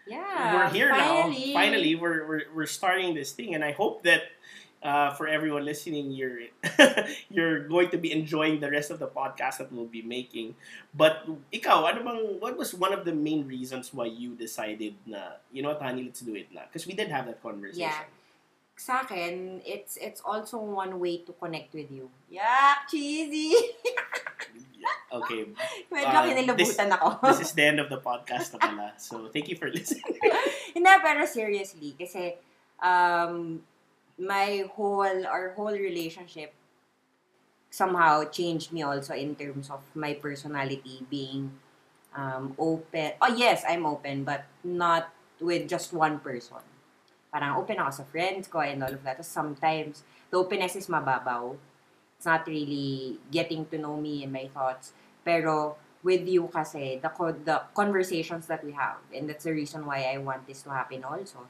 yeah. 0.08 0.54
we're 0.54 0.70
here 0.70 0.90
finally. 0.90 1.54
now. 1.54 1.54
Finally, 1.54 1.96
we're, 1.96 2.28
we're 2.28 2.46
we're 2.54 2.70
starting 2.70 3.16
this 3.16 3.32
thing, 3.32 3.56
and 3.56 3.64
I 3.64 3.72
hope 3.72 4.04
that 4.04 4.36
uh, 4.86 5.12
for 5.18 5.28
everyone 5.28 5.66
listening, 5.66 6.12
you're 6.12 6.54
you're 7.34 7.68
going 7.68 7.90
to 7.90 7.98
be 7.98 8.12
enjoying 8.12 8.60
the 8.60 8.70
rest 8.70 8.92
of 8.92 9.00
the 9.00 9.08
podcast 9.08 9.58
that 9.58 9.72
we'll 9.74 9.90
be 9.90 10.06
making. 10.06 10.56
But 10.94 11.26
ikaw, 11.52 11.90
ano 11.90 12.06
bang 12.06 12.22
what 12.40 12.54
was 12.56 12.74
one 12.74 12.94
of 12.94 13.04
the 13.04 13.14
main 13.14 13.48
reasons 13.48 13.94
why 13.94 14.06
you 14.06 14.38
decided 14.38 14.94
na 15.06 15.42
you 15.52 15.66
know 15.66 15.74
what, 15.74 15.82
honey, 15.82 16.06
let's 16.06 16.22
do 16.22 16.36
it 16.38 16.54
na? 16.54 16.70
Because 16.70 16.86
we 16.86 16.94
did 16.94 17.10
have 17.10 17.26
that 17.26 17.42
conversation. 17.42 17.90
Yeah. 17.90 18.06
Sa 18.76 19.02
akin, 19.08 19.64
it's 19.64 19.96
it's 19.96 20.20
also 20.20 20.60
one 20.60 21.00
way 21.00 21.24
to 21.24 21.32
connect 21.40 21.72
with 21.72 21.88
you. 21.90 22.12
Yeah, 22.28 22.84
cheesy! 22.92 23.56
Okay, 25.10 25.50
Medyo 25.90 26.18
Uh, 26.22 26.26
kinilabutan 26.30 26.90
ako. 26.94 27.18
this 27.32 27.42
is 27.42 27.56
the 27.58 27.66
end 27.66 27.80
of 27.82 27.90
the 27.90 27.98
podcast 27.98 28.54
na 28.54 28.60
pala. 28.62 28.88
So 29.02 29.32
thank 29.34 29.48
you 29.50 29.58
for 29.58 29.72
listening. 29.72 30.06
Hindi, 30.76 30.92
pero 31.02 31.26
seriously, 31.26 31.96
kasi 31.98 32.36
um, 32.84 33.64
my 34.20 34.68
whole, 34.76 35.26
our 35.26 35.56
whole 35.58 35.74
relationship 35.74 36.54
somehow 37.72 38.28
changed 38.30 38.72
me 38.76 38.84
also 38.84 39.16
in 39.16 39.34
terms 39.34 39.72
of 39.72 39.82
my 39.96 40.14
personality 40.14 41.02
being 41.10 41.50
um, 42.14 42.54
open. 42.60 43.16
Oh, 43.24 43.32
yes, 43.34 43.64
I'm 43.66 43.88
open, 43.88 44.24
but 44.28 44.46
not 44.64 45.10
with 45.40 45.66
just 45.68 45.92
one 45.96 46.20
person. 46.20 46.62
Parang 47.36 47.60
open 47.60 47.76
ako 47.84 47.92
sa 47.92 48.06
friends 48.08 48.48
ko 48.48 48.64
and 48.64 48.80
all 48.80 48.96
of 48.96 49.04
that. 49.04 49.20
Tapos 49.20 49.28
sometimes, 49.28 50.08
the 50.32 50.40
openness 50.40 50.80
is 50.80 50.88
mababaw. 50.88 51.52
It's 52.16 52.24
not 52.24 52.48
really 52.48 53.20
getting 53.28 53.68
to 53.68 53.76
know 53.76 54.00
me 54.00 54.24
and 54.24 54.32
my 54.32 54.48
thoughts. 54.56 54.96
Pero 55.28 55.76
with 56.00 56.24
you 56.24 56.48
kasi, 56.48 56.96
the, 57.04 57.12
co- 57.12 57.36
the 57.36 57.60
conversations 57.76 58.48
that 58.48 58.64
we 58.64 58.72
have, 58.72 59.04
and 59.12 59.28
that's 59.28 59.44
the 59.44 59.52
reason 59.52 59.84
why 59.84 60.08
I 60.08 60.16
want 60.24 60.48
this 60.48 60.64
to 60.64 60.72
happen 60.72 61.04
also, 61.04 61.44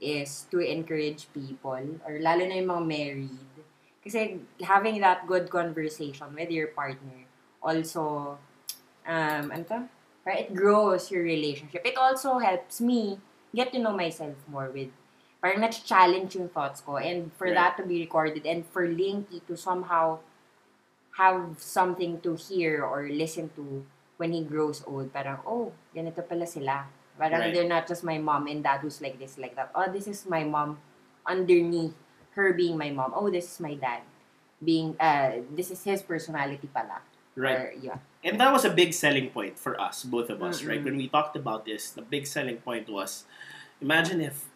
is 0.00 0.48
to 0.48 0.64
encourage 0.64 1.28
people, 1.36 2.00
or 2.00 2.16
lalo 2.16 2.48
na 2.48 2.56
yung 2.56 2.72
mga 2.72 2.84
married, 2.88 3.52
kasi 4.00 4.40
having 4.64 5.04
that 5.04 5.28
good 5.28 5.52
conversation 5.52 6.32
with 6.32 6.48
your 6.48 6.72
partner 6.72 7.28
also, 7.60 8.38
um, 9.04 9.44
ano 9.52 9.64
to? 9.68 9.80
Parang 10.24 10.38
It 10.40 10.54
grows 10.56 11.10
your 11.10 11.22
relationship. 11.26 11.84
It 11.84 12.00
also 12.00 12.38
helps 12.38 12.80
me 12.80 13.20
get 13.52 13.74
to 13.74 13.78
know 13.78 13.92
myself 13.92 14.34
more 14.48 14.70
with 14.72 14.94
parang 15.46 15.62
na-challenge 15.62 16.34
yung 16.34 16.50
thoughts 16.50 16.82
ko 16.82 16.98
and 16.98 17.30
for 17.38 17.46
Right. 17.46 17.54
that 17.54 17.78
to 17.78 17.86
be 17.86 18.02
recorded 18.02 18.42
and 18.42 18.66
for 18.66 18.82
Linky 18.82 19.38
to 19.46 19.54
somehow 19.54 20.18
have 21.14 21.54
something 21.62 22.18
to 22.26 22.34
hear 22.34 22.82
or 22.82 23.06
listen 23.06 23.54
to 23.54 23.86
when 24.18 24.34
he 24.34 24.42
grows 24.42 24.82
old. 24.90 25.14
Parang, 25.14 25.38
oh, 25.46 25.70
ganito 25.94 26.18
pala 26.26 26.50
sila. 26.50 26.90
Parang 27.14 27.46
Right. 27.46 27.54
they're 27.54 27.70
not 27.70 27.86
just 27.86 28.02
my 28.02 28.18
mom 28.18 28.50
and 28.50 28.66
dad 28.66 28.82
who's 28.82 28.98
like 28.98 29.22
this, 29.22 29.38
like 29.38 29.54
that. 29.54 29.70
Oh, 29.70 29.86
this 29.86 30.10
is 30.10 30.26
my 30.26 30.42
mom 30.42 30.82
underneath 31.22 31.94
her 32.34 32.50
being 32.50 32.74
my 32.74 32.90
mom. 32.90 33.14
Oh, 33.14 33.30
this 33.30 33.46
is 33.46 33.62
my 33.62 33.78
dad. 33.78 34.02
Being, 34.58 34.98
uh, 34.98 35.46
this 35.54 35.70
is 35.70 35.78
his 35.86 36.02
personality 36.02 36.66
pala. 36.74 37.06
Right. 37.38 37.54
Or, 37.54 37.64
yeah. 37.78 38.02
And 38.26 38.42
that 38.42 38.50
was 38.50 38.66
a 38.66 38.72
big 38.74 38.90
selling 38.98 39.30
point 39.30 39.62
for 39.62 39.78
us, 39.78 40.02
both 40.02 40.26
of 40.26 40.42
us, 40.42 40.66
right? 40.66 40.82
Mm-mm. 40.82 40.90
When 40.90 40.96
we 40.98 41.06
talked 41.06 41.38
about 41.38 41.62
this, 41.62 41.94
the 41.94 42.02
big 42.02 42.26
selling 42.26 42.58
point 42.66 42.90
was 42.90 43.22
imagine 43.78 44.18
if 44.18 44.50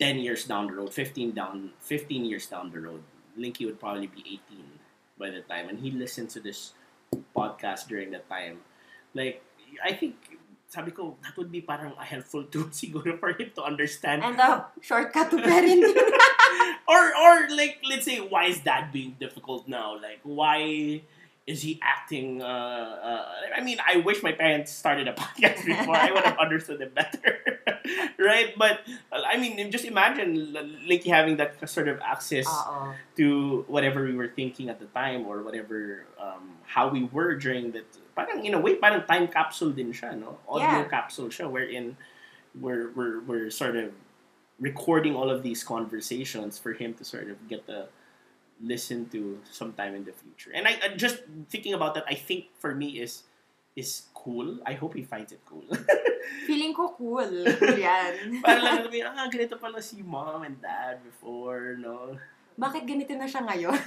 10 0.00 0.18
years 0.18 0.44
down 0.44 0.66
the 0.68 0.74
road, 0.74 0.92
15 0.92 1.32
down 1.32 1.72
15 1.80 2.24
years 2.24 2.46
down 2.46 2.70
the 2.70 2.80
road, 2.80 3.02
Linky 3.38 3.66
would 3.66 3.80
probably 3.80 4.06
be 4.06 4.40
18 4.50 4.64
by 5.18 5.30
the 5.30 5.40
time 5.42 5.68
and 5.68 5.78
he 5.78 5.90
listened 5.90 6.30
to 6.30 6.40
this 6.40 6.72
podcast 7.34 7.88
during 7.88 8.10
that 8.12 8.28
time. 8.28 8.58
Like 9.14 9.42
I 9.84 9.92
think 9.92 10.16
sabi 10.68 10.92
ko, 10.92 11.16
that 11.24 11.36
would 11.36 11.50
be 11.50 11.60
parang 11.60 11.96
a 11.98 12.04
helpful 12.04 12.44
tool 12.52 12.70
siguro 12.70 13.18
for 13.18 13.32
him 13.32 13.50
to 13.56 13.62
understand 13.64 14.22
And 14.22 14.38
a 14.38 14.66
shortcut 14.80 15.30
to 15.32 15.36
parenting. 15.40 15.96
or 16.88 17.02
or 17.16 17.34
like 17.50 17.80
let's 17.88 18.04
say 18.04 18.20
why 18.20 18.46
is 18.46 18.60
that 18.62 18.92
being 18.92 19.16
difficult 19.20 19.68
now 19.68 19.96
like 20.00 20.20
why 20.22 21.02
is 21.46 21.62
he 21.62 21.80
acting 21.82 22.40
uh, 22.40 22.44
uh 22.44 23.24
i 23.56 23.60
mean 23.60 23.78
i 23.84 23.96
wish 24.00 24.22
my 24.22 24.32
parents 24.32 24.72
started 24.72 25.08
a 25.08 25.12
podcast 25.20 25.64
before 25.64 25.96
i 25.96 26.10
would 26.10 26.24
have 26.24 26.38
understood 26.38 26.80
it 26.80 26.94
better 26.94 27.40
right 28.18 28.52
but 28.56 28.80
i 29.12 29.36
mean 29.36 29.70
just 29.70 29.84
imagine 29.84 30.52
Linky 30.86 31.06
having 31.08 31.36
that 31.36 31.56
sort 31.68 31.88
of 31.88 32.00
access 32.04 32.46
Oo. 32.46 32.92
to 33.16 33.64
whatever 33.68 34.04
we 34.04 34.14
were 34.14 34.28
thinking 34.28 34.68
at 34.68 34.78
the 34.78 34.86
time 34.92 35.26
or 35.26 35.42
whatever 35.42 36.04
um, 36.20 36.58
how 36.66 36.88
we 36.88 37.04
were 37.12 37.34
during 37.34 37.72
that 37.72 37.86
parang 38.16 38.44
in 38.44 38.54
a 38.54 38.60
way 38.60 38.76
parang 38.76 39.02
time 39.06 39.28
capsule 39.28 39.70
din 39.70 39.92
siya 39.92 40.12
no 40.18 40.38
audio 40.48 40.82
Yeah. 40.82 40.90
capsule 40.90 41.28
siya 41.30 41.46
wherein 41.50 41.96
we're, 42.58 42.90
we're 42.96 43.20
we're 43.22 43.50
sort 43.50 43.76
of 43.76 43.92
recording 44.58 45.14
all 45.14 45.30
of 45.30 45.46
these 45.46 45.62
conversations 45.62 46.58
for 46.58 46.74
him 46.74 46.90
to 46.98 47.04
sort 47.06 47.30
of 47.30 47.38
get 47.46 47.66
the 47.70 47.86
listen 48.58 49.06
to 49.14 49.38
sometime 49.46 49.94
in 49.94 50.02
the 50.02 50.10
future 50.10 50.50
and 50.50 50.66
I, 50.66 50.74
I 50.82 50.86
just 50.98 51.22
thinking 51.46 51.74
about 51.78 51.94
that 51.94 52.04
I 52.10 52.18
think 52.18 52.50
for 52.58 52.74
me 52.74 52.98
is 52.98 53.22
is 53.78 54.10
cool. 54.10 54.58
I 54.66 54.74
hope 54.74 54.98
he 54.98 55.06
finds 55.06 55.30
it 55.30 55.38
cool. 55.46 55.62
Feeling 56.50 56.74
ko 56.74 56.98
cool. 56.98 57.46
Yan. 57.78 58.42
Para 58.42 58.58
lang 58.58 58.82
sabihin, 58.82 59.06
ah, 59.06 59.30
ganito 59.30 59.54
pala 59.54 59.78
si 59.78 60.02
mom 60.02 60.42
and 60.42 60.58
dad 60.58 60.98
before, 61.06 61.78
no? 61.78 62.18
Bakit 62.58 62.82
ganito 62.82 63.14
na 63.14 63.30
siya 63.30 63.46
ngayon? 63.46 63.78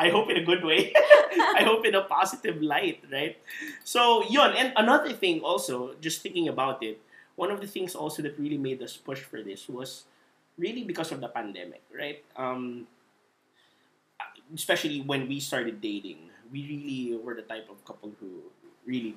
I 0.00 0.08
hope 0.08 0.32
in 0.32 0.40
a 0.40 0.46
good 0.46 0.64
way. 0.64 0.96
I 1.58 1.68
hope 1.68 1.84
in 1.84 1.92
a 1.92 2.08
positive 2.08 2.64
light, 2.64 3.04
right? 3.12 3.36
So, 3.84 4.24
yun. 4.24 4.56
And 4.56 4.72
another 4.80 5.12
thing 5.12 5.44
also, 5.44 5.92
just 6.00 6.24
thinking 6.24 6.48
about 6.48 6.80
it, 6.80 6.96
one 7.36 7.52
of 7.52 7.60
the 7.60 7.68
things 7.68 7.92
also 7.92 8.24
that 8.24 8.40
really 8.40 8.56
made 8.56 8.80
us 8.80 8.96
push 8.96 9.20
for 9.20 9.44
this 9.44 9.68
was 9.68 10.08
really 10.56 10.84
because 10.84 11.12
of 11.12 11.20
the 11.20 11.28
pandemic, 11.28 11.84
right? 11.92 12.24
Um, 12.40 12.88
especially 14.54 15.04
when 15.04 15.28
we 15.28 15.40
started 15.40 15.80
dating, 15.80 16.31
we 16.52 16.60
really 16.68 17.16
were 17.18 17.34
the 17.34 17.42
type 17.48 17.68
of 17.70 17.84
couple 17.84 18.12
who 18.20 18.42
really 18.86 19.16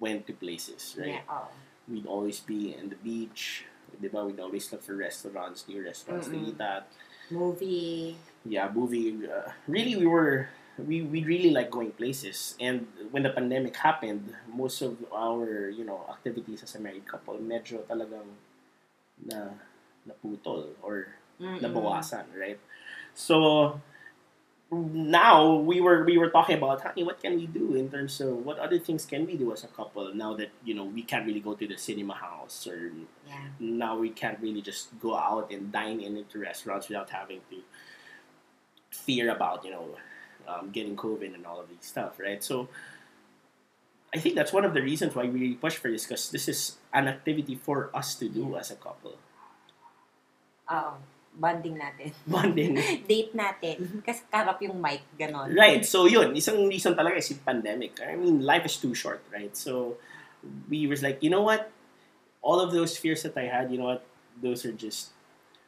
went 0.00 0.26
to 0.26 0.32
places, 0.32 0.96
right? 0.98 1.20
Yeah, 1.22 1.28
oh. 1.30 1.48
We'd 1.88 2.06
always 2.06 2.40
be 2.40 2.74
in 2.74 2.88
the 2.88 2.96
beach, 2.96 3.64
diba? 4.00 4.24
We'd 4.26 4.40
always 4.40 4.72
look 4.72 4.82
for 4.82 4.96
restaurants, 4.96 5.68
new 5.68 5.84
restaurants 5.84 6.28
to 6.28 6.36
Mm-mm. 6.36 6.48
eat 6.56 6.60
at. 6.60 6.88
Movie. 7.30 8.16
Yeah, 8.44 8.68
movie. 8.72 9.16
Uh, 9.24 9.50
really, 9.68 9.96
we 9.96 10.06
were 10.06 10.48
we 10.76 11.02
we 11.02 11.24
really 11.24 11.50
like 11.50 11.70
going 11.70 11.92
places. 11.92 12.56
And 12.60 12.86
when 13.10 13.22
the 13.22 13.30
pandemic 13.30 13.76
happened, 13.76 14.34
most 14.48 14.82
of 14.82 14.96
our 15.12 15.68
you 15.68 15.84
know 15.84 16.04
activities 16.08 16.62
as 16.62 16.74
a 16.76 16.80
married 16.80 17.06
couple, 17.08 17.36
medyo 17.40 17.80
talagang 17.88 18.28
na 19.24 19.56
naputol 20.08 20.74
or 20.82 21.08
Mm-mm. 21.40 21.60
nabawasan, 21.60 22.28
right? 22.36 22.60
So 23.14 23.80
now 24.72 25.54
we 25.54 25.80
were 25.80 26.04
we 26.04 26.18
were 26.18 26.30
talking 26.30 26.56
about 26.58 26.80
honey, 26.82 27.04
what 27.04 27.20
can 27.22 27.36
we 27.36 27.46
do 27.46 27.74
in 27.76 27.88
terms 27.90 28.20
of 28.20 28.44
what 28.44 28.58
other 28.58 28.78
things 28.78 29.04
can 29.06 29.24
we 29.26 29.36
do 29.36 29.52
as 29.52 29.62
a 29.62 29.68
couple 29.68 30.12
now 30.14 30.34
that 30.34 30.50
you 30.64 30.74
know 30.74 30.84
we 30.84 31.02
can't 31.02 31.26
really 31.26 31.40
go 31.40 31.54
to 31.54 31.66
the 31.66 31.76
cinema 31.76 32.14
house 32.14 32.66
or 32.66 32.90
Yeah. 33.28 33.48
now 33.60 33.96
we 33.96 34.10
can't 34.10 34.38
really 34.40 34.62
just 34.62 34.98
go 35.00 35.14
out 35.16 35.52
and 35.52 35.70
dine 35.70 36.00
in 36.00 36.16
into 36.16 36.38
restaurants 36.40 36.88
without 36.88 37.10
having 37.10 37.40
to 37.50 37.62
fear 38.90 39.30
about 39.30 39.64
you 39.64 39.70
know 39.70 39.94
um, 40.48 40.70
getting 40.70 40.96
COVID 40.96 41.34
and 41.34 41.46
all 41.46 41.60
of 41.60 41.68
these 41.68 41.84
stuff, 41.86 42.18
right? 42.18 42.42
So 42.42 42.68
I 44.14 44.18
think 44.18 44.34
that's 44.34 44.52
one 44.52 44.64
of 44.64 44.74
the 44.74 44.82
reasons 44.82 45.14
why 45.14 45.24
we 45.24 45.38
really 45.40 45.54
push 45.54 45.76
for 45.76 45.90
this 45.90 46.04
because 46.04 46.30
this 46.30 46.48
is 46.48 46.76
an 46.92 47.08
activity 47.08 47.54
for 47.56 47.90
us 47.94 48.14
to 48.16 48.28
do 48.28 48.56
as 48.56 48.70
a 48.70 48.76
couple. 48.76 49.16
Oo. 50.70 50.94
Bonding 51.34 51.74
natin. 51.74 52.14
Bonding. 52.30 52.78
Date 53.10 53.34
natin. 53.34 54.02
Kasi 54.06 54.22
karap 54.30 54.62
yung 54.62 54.78
mic, 54.78 55.02
ganon. 55.18 55.50
Right. 55.50 55.82
So 55.82 56.06
yun, 56.06 56.30
isang 56.38 56.62
reason 56.70 56.94
talaga 56.94 57.18
is 57.18 57.30
yung 57.34 57.42
pandemic. 57.42 57.98
I 57.98 58.14
mean, 58.14 58.38
life 58.46 58.64
is 58.66 58.78
too 58.78 58.94
short, 58.94 59.18
right? 59.34 59.50
So 59.56 59.98
we 60.70 60.86
was 60.86 61.02
like, 61.02 61.22
you 61.26 61.30
know 61.30 61.42
what? 61.42 61.70
All 62.44 62.60
of 62.62 62.70
those 62.70 62.94
fears 62.96 63.22
that 63.26 63.34
I 63.34 63.50
had, 63.50 63.72
you 63.74 63.78
know 63.82 63.90
what? 63.98 64.06
Those 64.38 64.62
are 64.64 64.72
just 64.72 65.10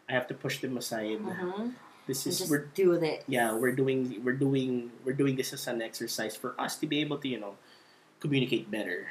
I 0.07 0.15
have 0.15 0.31
to 0.31 0.35
push 0.39 0.63
them 0.63 0.79
aside. 0.79 1.19
Mhm. 1.19 1.75
This 2.07 2.23
is 2.31 2.39
Just 2.39 2.51
we're 2.51 2.71
do 2.71 2.95
this. 3.03 3.27
yeah, 3.27 3.51
we're 3.51 3.75
doing 3.75 4.23
we're 4.23 4.39
doing 4.39 4.95
we're 5.03 5.19
doing 5.19 5.35
this 5.35 5.51
as 5.51 5.67
an 5.67 5.83
exercise 5.83 6.39
for 6.39 6.55
us 6.55 6.79
to 6.79 6.87
be 6.87 7.03
able 7.03 7.19
to, 7.19 7.27
you 7.27 7.43
know, 7.43 7.59
communicate 8.23 8.71
better. 8.71 9.11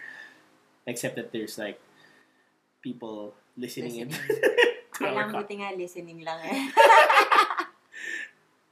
Except 0.88 1.20
that 1.20 1.36
there's 1.36 1.60
like 1.60 1.84
people 2.80 3.36
listening, 3.58 4.08
in 4.08 4.10
to 4.10 4.16
our 4.16 4.28
Kailangan 4.96 5.36
buti 5.44 5.54
nga 5.60 5.76
listening 5.76 6.24
lang 6.24 6.40
eh. 6.46 6.62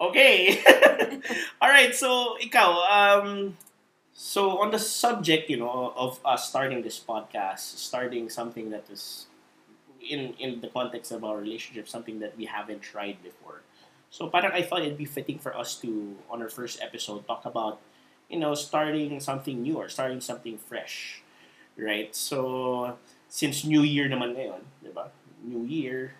Okay. 0.04 0.60
All 1.62 1.70
right. 1.70 1.96
So, 1.96 2.36
ikaw, 2.44 2.70
um, 2.92 3.58
so 4.12 4.60
on 4.60 4.72
the 4.72 4.80
subject, 4.80 5.50
you 5.50 5.58
know, 5.58 5.94
of 5.96 6.20
us 6.26 6.50
starting 6.50 6.84
this 6.84 7.00
podcast, 7.00 7.80
starting 7.80 8.30
something 8.30 8.70
that 8.72 8.84
is 8.92 9.28
in 10.04 10.36
in 10.40 10.60
the 10.60 10.68
context 10.68 11.12
of 11.16 11.24
our 11.24 11.40
relationship, 11.40 11.88
something 11.88 12.20
that 12.20 12.36
we 12.36 12.46
haven't 12.46 12.82
tried 12.84 13.24
before. 13.24 13.64
So, 14.12 14.28
parang 14.28 14.52
I 14.52 14.62
thought 14.62 14.84
it'd 14.84 15.00
be 15.00 15.08
fitting 15.10 15.40
for 15.40 15.56
us 15.56 15.80
to, 15.82 16.18
on 16.30 16.42
our 16.44 16.50
first 16.50 16.84
episode, 16.84 17.26
talk 17.26 17.46
about, 17.46 17.80
you 18.30 18.38
know, 18.38 18.54
starting 18.54 19.20
something 19.24 19.64
new 19.64 19.78
or 19.80 19.88
starting 19.90 20.22
something 20.22 20.58
fresh, 20.60 21.24
right? 21.78 22.14
So, 22.14 22.98
since 23.30 23.64
New 23.64 23.82
Year 23.82 24.06
naman 24.12 24.36
ngayon, 24.36 24.62
di 24.84 24.92
ba? 24.92 25.10
New 25.44 25.68
Year, 25.68 26.16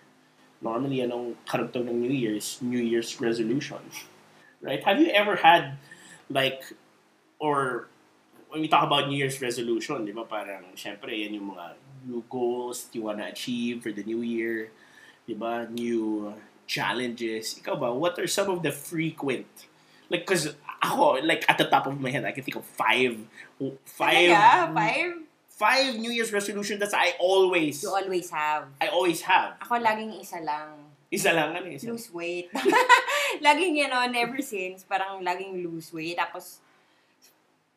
normally 0.60 1.00
anong 1.00 1.34
karugtong 1.48 1.88
ng 1.88 1.98
New 2.04 2.14
Year 2.14 2.36
is 2.36 2.60
New 2.60 2.80
Year's 2.80 3.20
resolution. 3.20 3.80
Right? 4.64 4.80
Have 4.88 4.96
you 4.96 5.12
ever 5.12 5.36
had 5.36 5.76
like 6.32 6.64
or 7.36 7.84
when 8.48 8.64
we 8.64 8.68
talk 8.68 8.88
about 8.88 9.12
New 9.12 9.18
Year's 9.20 9.36
resolution, 9.44 10.08
di 10.08 10.16
ba 10.16 10.24
parang 10.24 10.72
syempre 10.72 11.12
yan 11.12 11.36
yung 11.36 11.52
mga 11.52 11.76
new 12.08 12.24
goals 12.32 12.88
you 12.96 13.04
wanna 13.04 13.28
achieve 13.28 13.84
for 13.84 13.92
the 13.92 14.00
new 14.08 14.24
year, 14.24 14.72
di 15.28 15.36
ba? 15.36 15.68
New 15.68 16.32
challenges. 16.64 17.60
Ikaw 17.60 17.76
ba, 17.76 17.92
what 17.92 18.16
are 18.16 18.24
some 18.24 18.48
of 18.48 18.64
the 18.64 18.72
frequent 18.72 19.68
like 20.08 20.24
cause 20.26 20.52
ako 20.82 21.20
like 21.24 21.44
at 21.48 21.56
the 21.58 21.64
top 21.64 21.86
of 21.86 22.00
my 22.00 22.10
head 22.10 22.24
I 22.24 22.32
can 22.32 22.44
think 22.44 22.56
of 22.56 22.64
five 22.64 23.16
five 23.84 24.28
Talaga? 24.32 24.74
Five? 24.74 25.12
Five 25.54 25.94
New 25.96 26.10
Year's 26.10 26.32
resolutions 26.34 26.80
that 26.82 26.94
I 26.94 27.14
always 27.22 27.82
You 27.82 27.94
always 27.94 28.30
have. 28.30 28.66
I 28.82 28.88
always 28.90 29.22
have. 29.22 29.54
Ako 29.62 29.78
laging 29.78 30.18
isa 30.18 30.42
lang. 30.42 30.90
Isa 31.14 31.30
lang 31.30 31.54
ano 31.54 31.70
isa. 31.70 31.86
Lose 31.86 32.10
weight. 32.10 32.50
laging 33.46 33.78
yun 33.78 33.94
on, 33.94 34.10
ever 34.18 34.42
since, 34.42 34.82
parang 34.82 35.22
laging 35.22 35.62
lose 35.62 35.94
weight. 35.94 36.18
Tapos, 36.18 36.58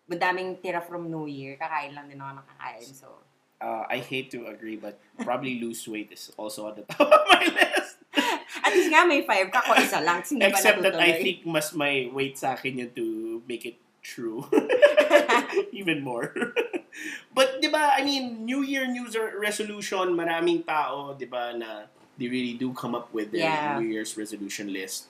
madaming 0.09 0.57
tira 0.57 0.81
from 0.81 1.05
New 1.05 1.29
Year. 1.29 1.53
Kakain 1.61 1.93
lang 1.93 2.09
din 2.09 2.17
ako 2.17 2.41
nakakain. 2.41 2.89
So, 2.89 3.09
Uh, 3.57 3.89
I 3.89 3.97
hate 3.97 4.29
to 4.37 4.45
agree, 4.53 4.77
but 4.77 5.01
probably 5.25 5.57
lose 5.65 5.81
weight 5.89 6.13
is 6.13 6.29
also 6.37 6.69
on 6.69 6.77
the 6.77 6.85
top 6.85 7.09
of 7.09 7.25
my 7.25 7.41
list. 7.41 7.97
at 8.61 8.69
least 8.69 8.93
nga 8.93 9.01
may 9.01 9.25
five 9.25 9.49
ka. 9.49 9.65
Ako 9.65 9.81
isa 9.81 9.97
lang. 10.05 10.21
Hindi 10.21 10.45
Except 10.45 10.77
that 10.85 10.93
I 10.93 11.17
think 11.17 11.41
mas 11.41 11.73
may 11.73 12.05
weight 12.05 12.37
sa 12.37 12.53
akin 12.53 12.85
yun 12.85 12.93
to 12.93 13.41
make 13.49 13.65
it 13.65 13.81
true. 14.05 14.45
Even 15.73 16.05
more. 16.05 16.37
But, 17.33 17.61
di 17.61 17.67
ba, 17.69 17.93
I 17.95 18.03
mean, 18.03 18.45
New 18.45 18.61
Year 18.63 18.87
New 18.87 19.07
resolution, 19.39 20.13
maraming 20.17 20.65
tao, 20.65 21.13
di 21.13 21.25
ba, 21.25 21.53
na 21.55 21.85
they 22.17 22.27
really 22.27 22.57
do 22.57 22.73
come 22.73 22.95
up 22.95 23.13
with 23.13 23.31
their 23.31 23.45
Yeah. 23.45 23.77
New 23.77 23.85
Year's 23.87 24.17
resolution 24.17 24.73
list. 24.73 25.07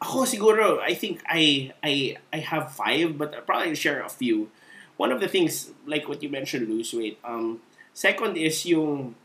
Ako 0.00 0.24
siguro, 0.28 0.80
I 0.80 0.92
think 0.92 1.24
I 1.24 1.72
I 1.80 2.16
I 2.32 2.40
have 2.44 2.72
five, 2.72 3.16
but 3.16 3.32
I'll 3.32 3.44
probably 3.44 3.76
share 3.76 4.04
a 4.04 4.12
few. 4.12 4.52
One 4.96 5.12
of 5.12 5.20
the 5.20 5.28
things, 5.28 5.72
like 5.84 6.08
what 6.08 6.24
you 6.24 6.28
mentioned, 6.28 6.68
lose 6.68 6.92
weight. 6.96 7.20
Um, 7.24 7.60
second 7.92 8.36
is 8.36 8.64
yung, 8.64 9.16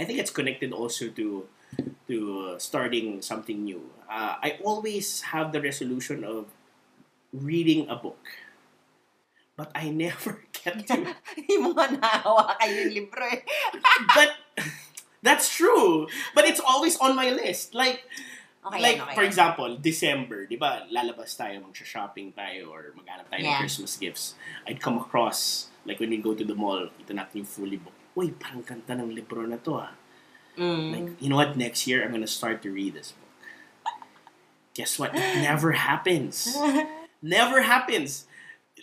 I 0.00 0.04
think 0.04 0.20
it's 0.20 0.32
connected 0.32 0.72
also 0.72 1.08
to 1.16 1.44
to 2.08 2.16
starting 2.60 3.20
something 3.24 3.64
new. 3.64 3.88
Uh, 4.08 4.36
I 4.40 4.60
always 4.60 5.32
have 5.32 5.52
the 5.52 5.60
resolution 5.60 6.24
of 6.24 6.48
reading 7.32 7.88
a 7.88 7.96
book, 7.96 8.20
but 9.62 9.70
I 9.78 9.94
never 9.94 10.42
get 10.58 10.82
to. 10.90 11.14
Hindi 11.38 11.56
mo 11.62 11.70
nga 11.78 11.86
nahawakan 11.86 12.66
yung 12.66 12.90
libro 12.90 13.22
eh. 13.30 13.46
but 14.18 14.34
that's 15.22 15.54
true. 15.54 16.10
But 16.34 16.50
it's 16.50 16.58
always 16.58 16.98
on 16.98 17.14
my 17.14 17.30
list. 17.30 17.78
Like 17.78 18.02
Okay, 18.62 18.78
like, 18.78 19.02
okay. 19.02 19.14
for 19.18 19.26
example, 19.26 19.74
December, 19.74 20.46
di 20.46 20.54
ba, 20.54 20.86
lalabas 20.86 21.34
tayo, 21.34 21.58
magsha-shopping 21.66 22.30
tayo, 22.30 22.70
or 22.70 22.94
maghanap 22.94 23.26
tayo 23.26 23.42
ng 23.42 23.50
Yeah. 23.50 23.58
Christmas 23.58 23.98
gifts. 23.98 24.38
I'd 24.70 24.78
come 24.78 25.02
across, 25.02 25.66
like 25.82 25.98
when 25.98 26.14
we 26.14 26.22
go 26.22 26.30
to 26.30 26.46
the 26.46 26.54
mall, 26.54 26.86
ito 26.94 27.10
natin 27.10 27.42
yung 27.42 27.50
fully 27.50 27.74
book. 27.74 27.90
Uy, 28.14 28.30
parang 28.38 28.62
ganda 28.62 28.94
ng 29.02 29.10
libro 29.10 29.42
na 29.50 29.58
to 29.58 29.82
ah. 29.82 29.90
Mm. 30.54 30.94
Like, 30.94 31.08
you 31.18 31.26
know 31.26 31.42
what, 31.42 31.58
next 31.58 31.90
year, 31.90 32.06
I'm 32.06 32.14
gonna 32.14 32.30
start 32.30 32.62
to 32.62 32.70
read 32.70 32.94
this 32.94 33.18
book. 33.18 33.34
Guess 34.78 34.94
what? 34.94 35.10
It 35.10 35.42
never 35.42 35.74
happens. 35.74 36.54
Never 37.18 37.66
happens. 37.66 38.30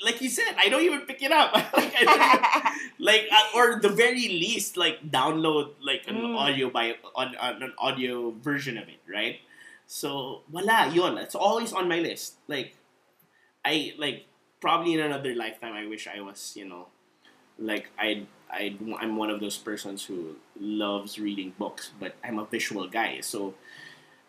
Like 0.04 0.22
you 0.22 0.30
said, 0.30 0.56
I 0.58 0.70
don't 0.70 0.84
even 0.84 1.02
pick 1.02 1.22
it 1.22 1.32
up. 1.32 1.54
like, 1.76 1.94
don't- 1.94 2.64
like 3.00 3.28
uh, 3.32 3.56
or 3.58 3.80
the 3.82 3.90
very 3.90 4.28
least, 4.30 4.78
like 4.78 5.04
download 5.12 5.74
like 5.84 6.08
an 6.08 6.16
Mm. 6.16 6.36
audio 6.38 6.70
by 6.70 6.96
on, 7.16 7.36
on 7.36 7.62
an 7.64 7.74
audio 7.78 8.32
version 8.32 8.78
of 8.78 8.88
it, 8.88 9.00
right? 9.12 9.40
So 9.88 10.42
wala 10.52 10.88
yun. 10.94 11.18
It's 11.18 11.36
always 11.36 11.74
on 11.74 11.90
my 11.90 12.00
list. 12.00 12.36
Like 12.48 12.76
I 13.66 13.94
like 13.98 14.26
probably 14.62 14.94
in 14.94 15.00
another 15.00 15.36
lifetime, 15.36 15.74
I 15.74 15.86
wish 15.88 16.08
I 16.08 16.22
was 16.22 16.54
you 16.56 16.64
know 16.68 16.88
like 17.58 17.90
I 18.00 18.24
I 18.50 18.78
I'm 19.00 19.18
one 19.18 19.30
of 19.30 19.40
those 19.42 19.58
persons 19.58 20.06
who 20.06 20.36
loves 20.60 21.20
reading 21.20 21.54
books, 21.58 21.92
but 22.00 22.16
I'm 22.24 22.40
a 22.40 22.46
visual 22.46 22.88
guy, 22.88 23.20
so 23.22 23.54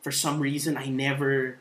for 0.03 0.11
some 0.11 0.41
reason 0.41 0.77
I 0.77 0.87
never 0.89 1.59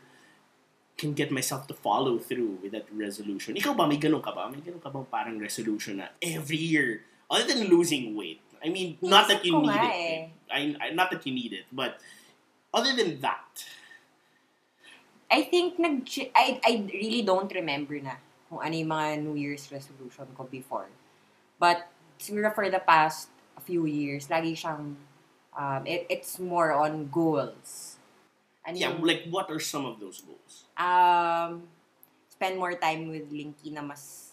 can 1.00 1.16
get 1.16 1.32
myself 1.32 1.64
to 1.72 1.74
follow 1.74 2.20
through 2.20 2.60
with 2.60 2.76
that 2.76 2.84
resolution. 2.92 3.56
Ikaw 3.56 3.72
ba, 3.72 3.88
may 3.88 3.96
ganun 3.96 4.20
ka 4.20 4.36
ba? 4.36 4.52
May 4.52 4.60
ganun 4.60 4.84
ka 4.84 4.92
bang 4.92 5.08
parang 5.08 5.40
resolution 5.40 6.04
na 6.04 6.12
every 6.20 6.60
year, 6.60 7.08
other 7.32 7.48
than 7.48 7.72
losing 7.72 8.12
weight, 8.12 8.44
I 8.60 8.68
mean, 8.68 9.00
not 9.00 9.32
that 9.32 9.40
you 9.40 9.56
need 9.56 9.72
it. 9.72 9.96
eh. 9.96 10.20
I, 10.52 10.60
I, 10.76 10.86
not 10.92 11.08
that 11.08 11.24
you 11.24 11.32
need 11.32 11.56
it, 11.56 11.64
but 11.72 11.96
other 12.76 12.92
than 12.92 13.24
that, 13.24 13.64
I 15.32 15.48
think 15.48 15.80
nag 15.80 16.04
I 16.36 16.60
I 16.60 16.72
really 16.92 17.24
don't 17.24 17.48
remember 17.48 17.96
na. 17.96 18.20
kung 18.50 18.58
ano 18.58 18.74
yung 18.74 18.90
mga 18.90 19.06
New 19.22 19.38
Year's 19.38 19.70
resolution 19.70 20.26
ko 20.34 20.42
before. 20.50 20.90
But, 21.62 21.86
siguro 22.18 22.50
for 22.50 22.66
the 22.66 22.82
past 22.82 23.30
few 23.62 23.86
years, 23.86 24.26
lagi 24.26 24.58
siyang, 24.58 24.98
um, 25.54 25.82
it, 25.86 26.10
it's 26.10 26.42
more 26.42 26.74
on 26.74 27.06
goals. 27.14 27.99
Ano 28.60 28.76
Yeah, 28.76 28.92
yung- 28.92 29.02
like 29.02 29.24
what 29.28 29.48
are 29.48 29.58
some 29.58 29.84
of 29.84 29.96
those 29.98 30.20
goals? 30.20 30.68
um, 30.76 31.64
spend 32.28 32.56
more 32.56 32.74
time 32.74 33.08
with 33.08 33.28
Linky 33.28 33.72
na 33.72 33.80
mas 33.80 34.32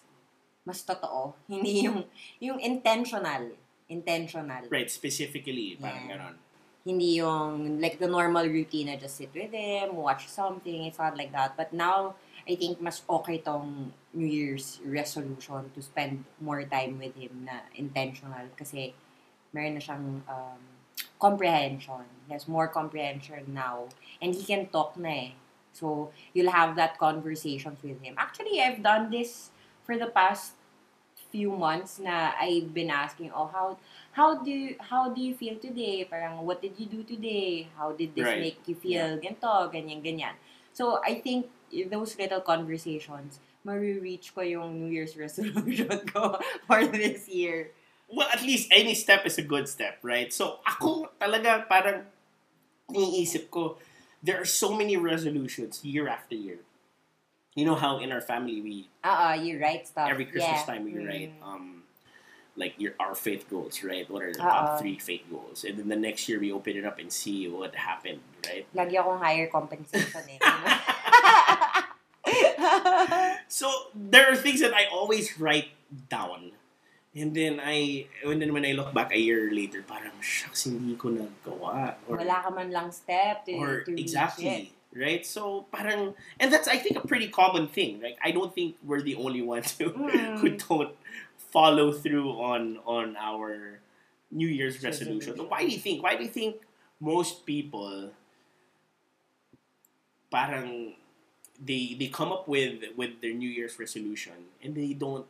mas 0.63 0.84
totoo. 0.84 1.32
Hindi 1.52 1.88
yung 1.88 2.04
yung 2.40 2.60
intentional. 2.60 3.56
Intentional. 3.88 4.68
Right, 4.68 4.92
specifically, 4.92 5.80
parang 5.80 6.08
Yeah. 6.08 6.20
ganon. 6.20 6.36
Hindi 6.84 7.20
yung 7.20 7.80
like 7.80 8.00
the 8.00 8.08
normal 8.08 8.48
routine 8.48 8.88
na 8.88 8.96
just 8.96 9.16
sit 9.16 9.32
with 9.32 9.52
him, 9.52 9.96
watch 9.96 10.28
something. 10.28 10.88
It's 10.88 11.00
not 11.00 11.16
like 11.16 11.32
that. 11.32 11.56
But 11.56 11.72
now, 11.72 12.16
I 12.48 12.56
think 12.56 12.80
mas 12.80 13.04
okay 13.04 13.40
tong 13.40 13.92
New 14.16 14.28
Year's 14.28 14.80
resolution 14.84 15.68
to 15.72 15.80
spend 15.84 16.24
more 16.40 16.63
time 16.63 16.96
with 16.96 17.16
him 17.16 17.44
na 17.44 17.68
intentional 17.76 18.48
kasi 18.56 18.96
meron 19.52 19.76
na 19.76 19.84
siyang 19.84 20.24
um, 20.28 20.62
comprehension. 21.19 22.06
He 22.27 22.34
has 22.34 22.47
more 22.47 22.67
comprehension 22.67 23.43
now. 23.53 23.88
And 24.21 24.34
he 24.36 24.43
can 24.43 24.67
talk 24.67 24.97
na 24.97 25.10
eh. 25.10 25.32
So, 25.73 26.10
you'll 26.34 26.51
have 26.51 26.75
that 26.75 26.97
conversations 26.97 27.77
with 27.84 28.01
him. 28.01 28.15
Actually, 28.17 28.62
I've 28.62 28.82
done 28.82 29.12
this 29.12 29.51
for 29.86 29.97
the 29.97 30.08
past 30.08 30.53
few 31.30 31.51
months 31.51 31.99
na 31.99 32.32
I've 32.39 32.73
been 32.73 32.89
asking, 32.89 33.32
oh, 33.36 33.45
how 33.45 33.77
how 34.12 34.41
do 34.41 34.49
you, 34.49 34.75
how 34.80 35.13
do 35.13 35.21
you 35.21 35.36
feel 35.38 35.56
today? 35.62 36.03
Parang, 36.10 36.41
what 36.45 36.62
did 36.62 36.73
you 36.80 36.88
do 36.88 37.03
today? 37.03 37.67
How 37.77 37.91
did 37.93 38.15
this 38.15 38.25
Right. 38.25 38.41
make 38.41 38.60
you 38.65 38.73
feel? 38.73 39.21
Ganto, 39.21 39.69
ganyan, 39.69 40.01
ganyan. 40.01 40.34
So, 40.73 40.97
I 41.06 41.21
think 41.21 41.45
those 41.93 42.17
little 42.17 42.41
conversations, 42.41 43.38
marireach 43.62 44.34
ko 44.34 44.41
yung 44.41 44.82
New 44.82 44.89
Year's 44.89 45.13
resolution 45.21 45.93
ko 46.10 46.39
for 46.65 46.88
this 46.89 47.30
year. 47.30 47.69
Well, 48.08 48.28
at 48.32 48.41
least 48.41 48.72
any 48.72 48.96
step 48.96 49.26
is 49.26 49.38
a 49.38 49.43
good 49.43 49.67
step, 49.67 50.00
right? 50.02 50.32
So, 50.32 50.60
ako 50.63 51.12
talaga 51.20 51.67
parang 51.67 52.08
iniisip 52.89 53.52
ko, 53.52 53.78
there 54.24 54.39
are 54.39 54.48
so 54.48 54.72
many 54.76 54.96
resolutions 54.96 55.84
year 55.84 56.08
after 56.08 56.36
year. 56.36 56.60
You 57.56 57.65
know 57.65 57.76
how 57.76 58.00
in 58.00 58.12
our 58.13 58.22
family 58.22 58.62
we 58.62 58.88
Uh, 59.04 59.32
uh 59.32 59.36
you 59.36 59.60
write 59.60 59.88
stuff. 59.88 60.08
every 60.08 60.26
Christmas 60.30 60.62
Yeah. 60.63 60.70
time 60.72 60.84
we 60.86 60.96
write 61.02 61.34
Mm. 61.36 61.43
um 61.43 61.65
like 62.58 62.74
your 62.78 62.93
our 62.98 63.13
faith 63.13 63.46
goals, 63.50 63.84
right? 63.84 64.08
What 64.10 64.24
are 64.24 64.34
the 64.34 64.41
Uh-uh. 64.41 64.54
top 64.54 64.80
three 64.80 64.98
faith 64.98 65.26
goals? 65.30 65.65
And 65.65 65.78
then 65.78 65.89
the 65.89 66.00
next 66.00 66.30
year 66.30 66.39
we 66.39 66.54
open 66.54 66.78
it 66.78 66.86
up 66.86 66.98
and 67.02 67.12
see 67.12 67.50
what 67.50 67.76
happened, 67.76 68.22
right? 68.46 68.65
Lagi 68.74 68.96
akong 68.98 69.20
higher 69.20 69.50
compensation 69.50 70.24
eh. 70.32 70.39
So 73.48 73.72
there 73.96 74.32
are 74.32 74.36
things 74.36 74.60
that 74.62 74.74
I 74.74 74.86
always 74.91 75.39
write 75.39 75.70
down. 76.10 76.52
And 77.15 77.34
then 77.34 77.60
I 77.63 78.06
and 78.26 78.41
then 78.41 78.54
when 78.54 78.65
I 78.65 78.74
look 78.74 78.93
back 78.93 79.12
a 79.12 79.17
year 79.20 79.50
later, 79.52 79.82
parang 79.82 80.13
shucks 80.22 80.65
hindi 80.70 80.93
ko 81.00 81.10
nagawa 81.10 81.96
or 82.06 82.17
Wala 82.22 82.43
ka 82.46 82.50
man 82.54 82.70
lang 82.70 82.91
step 82.91 83.46
to, 83.48 83.54
or 83.58 83.82
to 83.86 83.91
reach 83.91 83.98
it. 83.98 84.02
exactly 84.02 84.74
right 84.96 85.26
so 85.28 85.67
parang 85.70 86.15
and 86.39 86.48
that's 86.50 86.65
i 86.65 86.80
think 86.80 86.96
a 86.98 87.06
pretty 87.06 87.28
common 87.28 87.67
thing 87.67 88.00
right 88.02 88.15
i 88.24 88.32
don't 88.32 88.56
think 88.56 88.80
we're 88.82 89.04
the 89.04 89.13
only 89.20 89.43
ones 89.43 89.76
who, 89.78 89.91
Mm. 89.93 90.39
who 90.41 90.50
don't 90.58 90.96
follow 91.54 91.91
through 91.91 92.32
on 92.39 92.80
on 92.88 93.13
our 93.20 93.78
new 94.32 94.48
year's 94.48 94.82
resolution 94.82 95.36
Resolution. 95.38 95.50
why 95.52 95.62
do 95.67 95.70
you 95.70 95.78
think 95.78 96.02
why 96.02 96.15
do 96.15 96.24
you 96.24 96.32
think 96.32 96.63
most 97.04 97.46
people 97.46 98.10
parang 100.32 100.93
they 101.60 101.96
they 102.00 102.08
come 102.08 102.32
up 102.32 102.48
with 102.48 102.84
with 102.96 103.22
their 103.22 103.34
new 103.34 103.50
year's 103.50 103.78
resolution 103.78 104.50
and 104.63 104.74
they 104.74 104.93
don't 104.93 105.26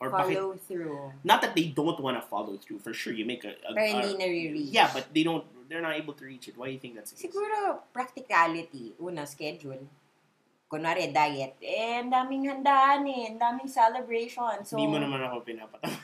or 0.00 0.10
bakit, 0.10 0.36
Follow 0.36 0.54
through. 0.68 1.12
not 1.24 1.40
that 1.40 1.56
they 1.56 1.72
don't 1.72 1.98
want 2.00 2.20
to 2.20 2.24
follow 2.24 2.56
through 2.56 2.78
for 2.78 2.92
sure 2.92 3.12
you 3.12 3.24
make 3.24 3.44
a, 3.44 3.56
a, 3.64 3.72
Pero 3.72 4.04
hindi 4.04 4.68
yeah 4.68 4.92
but 4.92 5.08
they 5.14 5.24
don't 5.24 5.44
they're 5.68 5.82
not 5.82 5.96
able 5.96 6.12
to 6.12 6.24
reach 6.24 6.48
it 6.48 6.54
why 6.56 6.66
do 6.68 6.72
you 6.72 6.78
think 6.78 6.94
that's 6.94 7.10
the 7.12 7.18
case? 7.18 7.32
Siguro, 7.32 7.82
practicality. 7.92 8.94
Una, 9.02 9.26
schedule. 9.26 9.82
Kunwari, 10.66 11.14
diet. 11.14 11.54
Eh, 11.62 12.02
ang 12.02 12.10
daming 12.10 12.50
handaan 12.50 13.06
eh. 13.06 13.30
Ang 13.30 13.38
daming 13.38 13.70
celebration. 13.70 14.66
So, 14.66 14.74
Hindi 14.74 14.90
mo 14.90 14.98
naman 14.98 15.22
ako 15.22 15.46
pinapatawa. 15.46 15.94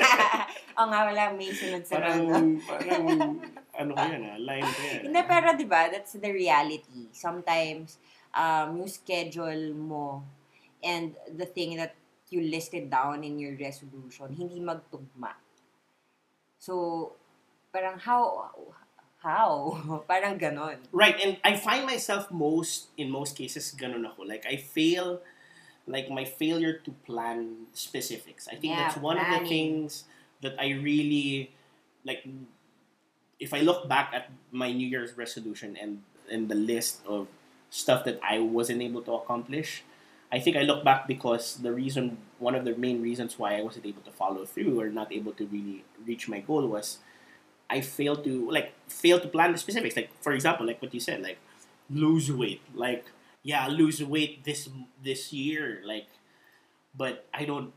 Oo 0.80 0.88
nga, 0.88 1.00
wala. 1.04 1.22
May 1.36 1.52
sunod-sunod. 1.52 2.00
parang, 2.00 2.56
parang, 2.64 3.04
ano 3.76 3.90
ko 3.92 4.04
yan 4.08 4.22
ah, 4.24 4.38
line 4.48 4.64
ko 4.64 4.80
yan. 4.88 5.00
Hindi, 5.04 5.20
pero 5.28 5.46
di 5.52 5.66
ba, 5.68 5.92
that's 5.92 6.16
the 6.16 6.32
reality. 6.32 7.12
Sometimes, 7.12 8.00
um, 8.32 8.80
yung 8.80 8.88
schedule 8.88 9.76
mo 9.76 10.24
and 10.80 11.12
the 11.28 11.44
thing 11.44 11.76
that 11.76 11.92
you 12.30 12.40
listed 12.46 12.90
down 12.90 13.22
in 13.26 13.38
your 13.38 13.58
resolution, 13.58 14.30
hindi 14.34 14.62
magtugma. 14.62 15.34
So, 16.58 17.14
parang 17.74 17.98
how, 17.98 18.50
how? 19.18 20.02
parang 20.10 20.38
ganon. 20.38 20.78
Right, 20.92 21.18
and 21.18 21.36
I 21.42 21.56
find 21.56 21.84
myself 21.84 22.30
most, 22.30 22.88
in 22.96 23.10
most 23.10 23.36
cases, 23.36 23.74
ganun 23.74 24.06
ako. 24.06 24.22
Like, 24.22 24.46
I 24.46 24.56
fail, 24.56 25.20
like, 25.86 26.10
my 26.10 26.24
failure 26.24 26.78
to 26.86 26.90
plan 27.04 27.66
specifics. 27.74 28.46
I 28.46 28.56
think 28.56 28.72
Yeah, 28.72 28.88
that's 28.88 28.96
one 28.96 29.18
of 29.18 29.26
the 29.26 29.48
things 29.48 30.04
that 30.40 30.54
I 30.58 30.78
really, 30.78 31.50
like, 32.04 32.22
if 33.40 33.52
I 33.52 33.60
look 33.60 33.88
back 33.88 34.12
at 34.14 34.30
my 34.52 34.70
New 34.72 34.86
Year's 34.86 35.16
resolution 35.16 35.76
and, 35.80 36.04
and 36.30 36.48
the 36.48 36.54
list 36.54 37.00
of 37.08 37.26
stuff 37.70 38.04
that 38.04 38.20
I 38.22 38.38
wasn't 38.38 38.82
able 38.82 39.02
to 39.02 39.12
accomplish, 39.14 39.82
I 40.32 40.38
think 40.38 40.56
I 40.56 40.62
look 40.62 40.84
back 40.84 41.08
because 41.08 41.56
the 41.58 41.72
reason, 41.72 42.18
one 42.38 42.54
of 42.54 42.64
the 42.64 42.76
main 42.76 43.02
reasons 43.02 43.38
why 43.38 43.58
I 43.58 43.62
wasn't 43.62 43.86
able 43.86 44.02
to 44.02 44.10
follow 44.12 44.44
through 44.46 44.78
or 44.80 44.88
not 44.88 45.12
able 45.12 45.32
to 45.32 45.46
really 45.46 45.84
reach 46.06 46.28
my 46.28 46.38
goal 46.40 46.66
was 46.68 46.98
I 47.68 47.80
failed 47.80 48.22
to 48.24 48.50
like 48.50 48.74
fail 48.88 49.18
to 49.20 49.28
plan 49.28 49.52
the 49.52 49.58
specifics. 49.58 49.96
Like 49.96 50.10
for 50.22 50.32
example, 50.32 50.66
like 50.66 50.80
what 50.80 50.94
you 50.94 51.00
said, 51.00 51.22
like 51.22 51.38
lose 51.90 52.30
weight. 52.30 52.62
Like 52.74 53.06
yeah, 53.42 53.66
lose 53.68 54.02
weight 54.04 54.44
this 54.44 54.68
this 55.02 55.32
year. 55.32 55.82
Like, 55.84 56.06
but 56.94 57.26
I 57.34 57.44
don't 57.44 57.72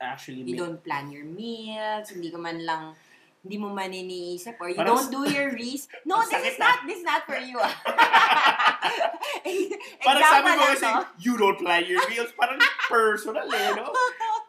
actually. 0.00 0.42
You 0.42 0.56
make- 0.56 0.58
don't 0.58 0.84
plan 0.84 1.10
your 1.12 1.24
meals, 1.24 2.10
hindi 2.10 2.30
ka 2.30 2.38
man 2.38 2.64
lang, 2.64 2.94
hindi 3.42 3.58
mo 3.58 3.72
man 3.72 3.92
iniisip, 3.92 4.56
or 4.60 4.68
you 4.68 4.76
Parang 4.76 4.96
don't 4.96 5.10
do 5.10 5.32
your 5.32 5.52
research. 5.56 6.00
No, 6.04 6.20
this 6.24 6.54
is 6.54 6.58
not, 6.58 6.80
this 6.86 6.98
is 6.98 7.04
not 7.04 7.26
for 7.26 7.36
you. 7.36 7.60
Ah. 7.60 9.10
ah. 10.22 10.32
Sabi 10.38 10.50
lang 10.52 10.68
kasi, 10.76 10.88
to. 10.88 11.02
you 11.18 11.34
don't 11.40 11.58
plan 11.58 11.82
your 11.88 12.04
meals. 12.08 12.30
Parang 12.36 12.60
personal 12.88 13.48
eh, 13.48 13.72
no? 13.74 13.90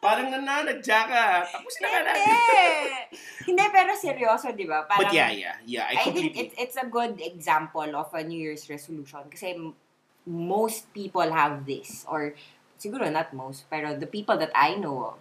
Parang 0.02 0.28
nananadya 0.34 1.00
ka. 1.08 1.26
Tapos 1.46 1.76
na 1.80 1.88
ka 1.88 2.00
na. 2.04 2.12
Hindi. 3.48 3.64
Pero 3.72 3.92
seryoso, 3.96 4.52
di 4.54 4.66
ba? 4.66 4.84
Parang, 4.86 5.08
But 5.08 5.16
yeah, 5.16 5.32
yeah, 5.32 5.56
yeah. 5.66 5.86
I 5.88 6.02
I, 6.02 6.10
think 6.10 6.34
completely. 6.34 6.42
it's, 6.42 6.56
it's 6.58 6.78
a 6.78 6.88
good 6.90 7.22
example 7.22 7.90
of 7.96 8.10
a 8.14 8.22
New 8.26 8.38
Year's 8.38 8.66
resolution 8.70 9.26
kasi 9.30 9.56
most 10.26 10.90
people 10.94 11.30
have 11.30 11.66
this. 11.66 12.06
Or 12.10 12.34
siguro 12.82 13.10
not 13.10 13.34
most, 13.34 13.70
pero 13.70 13.94
the 13.94 14.10
people 14.10 14.38
that 14.42 14.52
I 14.58 14.76
know 14.78 15.14
of, 15.14 15.20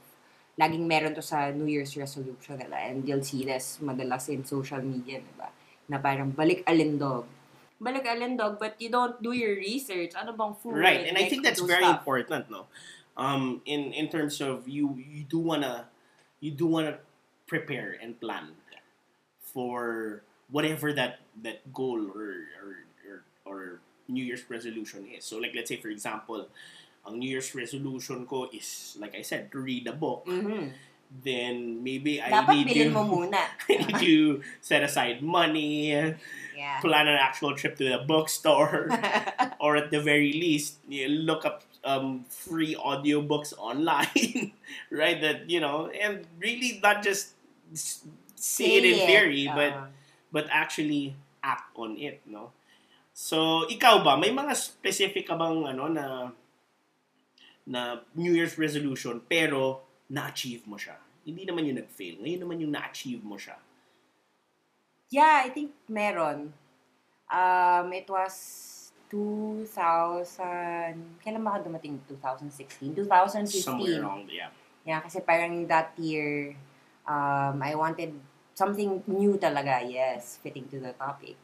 laging 0.60 0.84
meron 0.84 1.16
to 1.16 1.24
sa 1.24 1.48
New 1.52 1.68
Year's 1.68 1.96
resolution 1.96 2.60
nila. 2.60 2.76
And 2.84 3.04
you'll 3.08 3.24
see 3.24 3.44
this 3.48 3.80
madalas 3.80 4.28
in 4.28 4.44
social 4.44 4.84
media, 4.84 5.24
di 5.24 5.34
ba? 5.36 5.48
Na 5.88 5.96
parang 5.96 6.36
balik 6.36 6.64
alindog. 6.68 7.24
Balik 7.80 8.04
alindog, 8.04 8.60
but 8.60 8.76
you 8.76 8.92
don't 8.92 9.16
do 9.24 9.32
your 9.32 9.56
research. 9.56 10.12
Ano 10.12 10.36
bang 10.36 10.54
food? 10.54 10.76
right, 10.76 11.08
and 11.08 11.16
I 11.16 11.24
think 11.32 11.42
that's 11.42 11.60
very 11.64 11.80
stuff. 11.84 12.04
important, 12.04 12.50
no? 12.52 12.68
Um, 13.16 13.64
in 13.64 13.92
in 13.96 14.08
terms 14.12 14.40
of 14.44 14.68
you, 14.68 14.96
you 15.00 15.24
do 15.24 15.40
wanna, 15.40 15.88
you 16.44 16.52
do 16.52 16.66
wanna 16.68 17.00
prepare 17.48 17.96
and 18.00 18.20
plan 18.20 18.52
for 19.40 20.22
whatever 20.50 20.92
that 20.92 21.20
that 21.42 21.72
goal 21.72 22.04
or 22.12 22.46
or 22.60 22.70
or, 23.08 23.16
or 23.44 23.60
New 24.08 24.24
Year's 24.24 24.44
resolution 24.48 25.06
is. 25.08 25.24
So, 25.24 25.38
like, 25.38 25.52
let's 25.54 25.68
say 25.68 25.76
for 25.76 25.88
example, 25.88 26.46
ang 27.06 27.18
New 27.18 27.30
Year's 27.30 27.54
resolution 27.54 28.26
ko 28.26 28.48
is, 28.52 28.96
like 29.00 29.16
I 29.16 29.22
said, 29.22 29.50
to 29.52 29.58
read 29.60 29.88
a 29.88 29.96
book. 29.96 30.26
Mhm. 30.28 30.72
Then 31.10 31.82
maybe 31.82 32.22
I 32.22 32.30
Dapat 32.30 32.54
need 32.70 32.70
to 32.70 32.90
mo 32.94 33.02
muna. 33.26 33.42
I 33.66 33.82
need 33.82 33.98
to 33.98 34.14
set 34.62 34.86
aside 34.86 35.20
money, 35.26 35.90
Yeah. 36.54 36.76
plan 36.84 37.08
an 37.08 37.16
actual 37.18 37.56
trip 37.56 37.74
to 37.80 37.84
the 37.88 37.98
bookstore. 38.06 38.92
or 39.64 39.74
at 39.80 39.90
the 39.90 39.98
very 40.00 40.30
least 40.32 40.78
you 40.86 41.08
look 41.08 41.44
up 41.44 41.64
um, 41.84 42.24
free 42.28 42.76
audiobooks 42.76 43.56
online 43.56 44.52
right 44.92 45.20
that 45.24 45.48
you 45.48 45.60
know 45.60 45.88
and 45.88 46.28
really 46.36 46.76
not 46.84 47.00
just 47.02 47.32
say 48.36 48.76
it 48.80 48.84
in 48.84 48.96
theory 49.08 49.48
but 49.48 49.72
Uh, 49.72 49.86
but 50.32 50.44
actually 50.52 51.16
act 51.40 51.72
on 51.76 51.96
it 51.96 52.20
no 52.28 52.52
so 53.16 53.64
ikaw 53.72 54.04
ba 54.04 54.20
may 54.20 54.28
mga 54.28 54.52
specific 54.52 55.24
ka 55.28 55.36
bang 55.40 55.64
ano 55.64 55.88
na 55.88 56.04
na 57.64 58.04
New 58.16 58.32
Year's 58.36 58.56
resolution 58.60 59.20
pero 59.24 59.80
na-achieve 60.10 60.66
mo 60.66 60.76
siya 60.76 60.98
hindi 61.22 61.46
naman 61.46 61.64
yung 61.70 61.78
nag-fail 61.80 62.18
ngayon 62.20 62.40
naman 62.42 62.58
yung 62.60 62.72
na-achieve 62.74 63.22
mo 63.22 63.38
siya 63.38 63.54
Yeah, 65.10 65.42
I 65.42 65.50
think 65.50 65.74
meron. 65.90 66.54
Um, 67.26 67.90
it 67.90 68.06
was 68.06 68.34
2000, 69.10 69.66
kailan 71.18 71.42
ba 71.42 71.58
ka 71.58 71.66
dumating? 71.66 71.98
2016? 72.06 72.94
2015. 72.94 73.50
Somewhere 73.58 74.06
around, 74.06 74.30
yeah. 74.30 74.54
Yeah, 74.86 75.02
kasi 75.02 75.18
parang 75.18 75.66
that 75.66 75.98
year, 75.98 76.54
um, 77.10 77.58
I 77.58 77.74
wanted 77.74 78.14
something 78.54 79.02
new 79.10 79.34
talaga, 79.34 79.82
yes, 79.82 80.38
fitting 80.38 80.70
to 80.70 80.78
the 80.78 80.94
topic. 80.94 81.34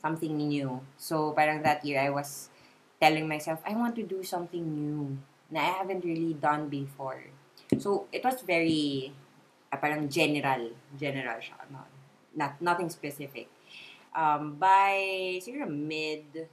Something 0.00 0.32
new. 0.32 0.80
So, 0.96 1.36
parang 1.36 1.60
that 1.68 1.84
year, 1.84 2.00
I 2.00 2.08
was 2.08 2.48
telling 2.96 3.28
myself, 3.28 3.60
I 3.68 3.76
want 3.76 3.92
to 4.00 4.04
do 4.08 4.24
something 4.24 4.64
new 4.64 5.20
na 5.52 5.60
I 5.60 5.72
haven't 5.84 6.00
really 6.00 6.32
done 6.32 6.72
before. 6.72 7.28
So, 7.78 8.08
it 8.12 8.24
was 8.24 8.42
very, 8.42 9.12
ah, 9.72 9.78
parang 9.80 10.08
general, 10.08 10.72
general 10.98 11.38
siya. 11.40 11.60
No? 11.70 11.84
Not, 12.36 12.60
nothing 12.60 12.88
specific. 12.88 13.48
Um, 14.12 14.56
by, 14.60 15.40
siguro 15.40 15.68
mid, 15.68 16.48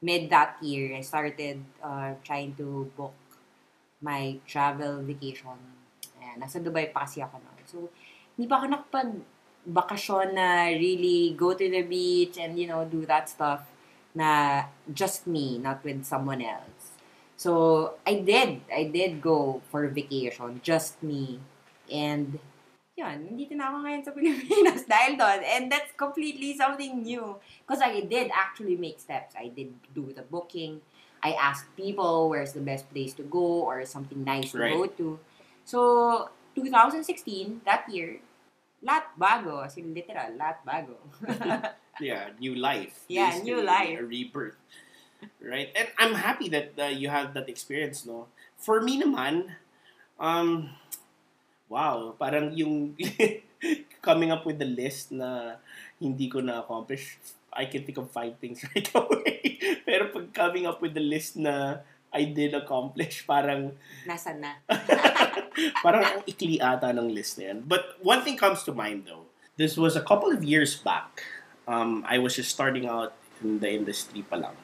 mid 0.00 0.30
that 0.30 0.56
year, 0.62 0.96
I 0.96 1.02
started 1.02 1.60
uh, 1.82 2.16
trying 2.24 2.54
to 2.56 2.90
book 2.96 3.16
my 4.00 4.36
travel 4.46 5.00
vacation. 5.02 5.56
Ayan, 6.20 6.36
nasa 6.40 6.60
Dubai 6.60 6.92
pa 6.92 7.08
kasi 7.08 7.24
ako 7.24 7.40
noon. 7.40 7.64
So, 7.64 7.76
hindi 8.36 8.44
pa 8.48 8.60
ako 8.60 8.66
nakapag 8.68 9.10
bakasyon 9.66 10.36
na 10.36 10.70
really 10.70 11.34
go 11.34 11.56
to 11.56 11.66
the 11.66 11.82
beach 11.82 12.38
and, 12.38 12.54
you 12.54 12.68
know, 12.70 12.86
do 12.86 13.02
that 13.08 13.26
stuff 13.26 13.66
na 14.14 14.62
just 14.92 15.26
me, 15.26 15.58
not 15.58 15.82
with 15.82 16.04
someone 16.06 16.40
else. 16.40 16.75
So, 17.36 17.94
I 18.06 18.24
did. 18.24 18.64
I 18.72 18.88
did 18.88 19.20
go 19.20 19.60
for 19.70 19.86
vacation, 19.88 20.60
just 20.64 21.02
me. 21.04 21.38
And, 21.92 22.40
yun, 22.96 23.28
nandito 23.28 23.52
na 23.52 23.68
ako 23.68 23.76
ngayon 23.84 24.02
sa 24.02 24.12
Pilipinas 24.16 24.82
dahil 24.92 25.20
doon. 25.20 25.40
And 25.44 25.68
that's 25.68 25.92
completely 25.94 26.56
something 26.56 27.04
new. 27.04 27.36
Because 27.62 27.84
I 27.84 28.00
did 28.08 28.32
actually 28.32 28.80
make 28.80 28.96
steps. 28.98 29.36
I 29.36 29.52
did 29.52 29.76
do 29.92 30.16
the 30.16 30.24
booking. 30.24 30.80
I 31.20 31.36
asked 31.36 31.68
people 31.76 32.32
where's 32.32 32.56
the 32.56 32.64
best 32.64 32.88
place 32.88 33.12
to 33.20 33.24
go 33.28 33.68
or 33.68 33.84
something 33.84 34.24
nice 34.24 34.52
to 34.56 34.64
Right. 34.64 34.72
go 34.72 34.86
to. 34.96 35.08
So, 35.68 35.78
2016, 36.56 37.60
that 37.68 37.84
year, 37.92 38.24
lahat 38.80 39.12
bago. 39.20 39.60
As 39.60 39.76
in, 39.76 39.92
literal, 39.92 40.32
lahat 40.40 40.64
bago. 40.64 40.96
Yeah, 42.00 42.28
new 42.38 42.54
life. 42.54 43.08
Yeah, 43.08 43.32
Basically, 43.32 43.56
new 43.56 43.60
life. 43.64 43.96
A 44.00 44.04
rebirth. 44.04 44.60
Right? 45.42 45.70
And 45.76 45.88
I'm 45.98 46.14
happy 46.14 46.48
that 46.50 46.74
uh, 46.78 46.92
you 46.92 47.08
have 47.08 47.34
that 47.34 47.48
experience, 47.48 48.04
no? 48.04 48.26
For 48.56 48.80
me 48.80 49.00
naman, 49.00 49.54
um, 50.18 50.70
wow, 51.68 52.14
parang 52.18 52.52
yung 52.56 52.96
coming 54.06 54.30
up 54.30 54.46
with 54.46 54.58
the 54.58 54.68
list 54.68 55.12
na 55.12 55.60
hindi 56.00 56.28
ko 56.28 56.40
na-accomplish, 56.40 57.18
I 57.52 57.66
can 57.66 57.84
think 57.84 57.98
of 57.98 58.12
five 58.12 58.36
things 58.38 58.62
right 58.74 58.88
away. 58.94 59.58
Pero 59.82 60.12
pag 60.12 60.26
coming 60.32 60.66
up 60.68 60.78
with 60.82 60.92
the 60.92 61.02
list 61.02 61.36
na 61.40 61.80
I 62.12 62.28
did 62.32 62.54
accomplish, 62.54 63.26
parang 63.26 63.76
Nasaan 64.08 64.40
na? 64.40 64.56
Parang 65.84 66.04
ang 66.04 66.20
ikli 66.28 66.60
ata 66.60 66.92
ng 66.92 67.08
list 67.08 67.40
na 67.40 67.52
yan. 67.52 67.64
But 67.64 67.96
one 68.04 68.20
thing 68.20 68.36
comes 68.36 68.60
to 68.68 68.72
mind 68.76 69.08
though. 69.08 69.24
This 69.56 69.80
was 69.80 69.96
a 69.96 70.04
couple 70.04 70.28
of 70.28 70.44
years 70.44 70.76
back. 70.76 71.24
Um, 71.64 72.04
I 72.04 72.20
was 72.20 72.36
just 72.36 72.52
starting 72.52 72.84
out 72.84 73.16
in 73.40 73.58
the 73.60 73.72
industry 73.72 74.20
pa 74.20 74.36
lang. 74.36 74.56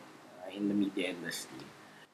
In 0.57 0.69
the 0.69 0.75
media 0.75 1.11
industry. 1.11 1.65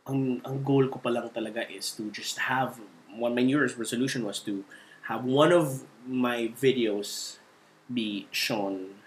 Ang, 0.09 0.41
ang 0.45 0.65
goal 0.65 0.89
ko 0.89 0.99
pa 0.99 1.11
lang 1.11 1.29
talaga 1.31 1.69
is 1.69 1.93
to 1.93 2.11
just 2.11 2.39
have, 2.49 2.81
one 3.13 3.35
my 3.35 3.43
New 3.43 3.57
Year's 3.59 3.77
resolution 3.77 4.25
was 4.25 4.41
to 4.41 4.65
have 5.09 5.25
one 5.25 5.53
of 5.53 5.85
my 6.07 6.53
videos 6.57 7.37
be 7.93 8.29
shown 8.31 9.01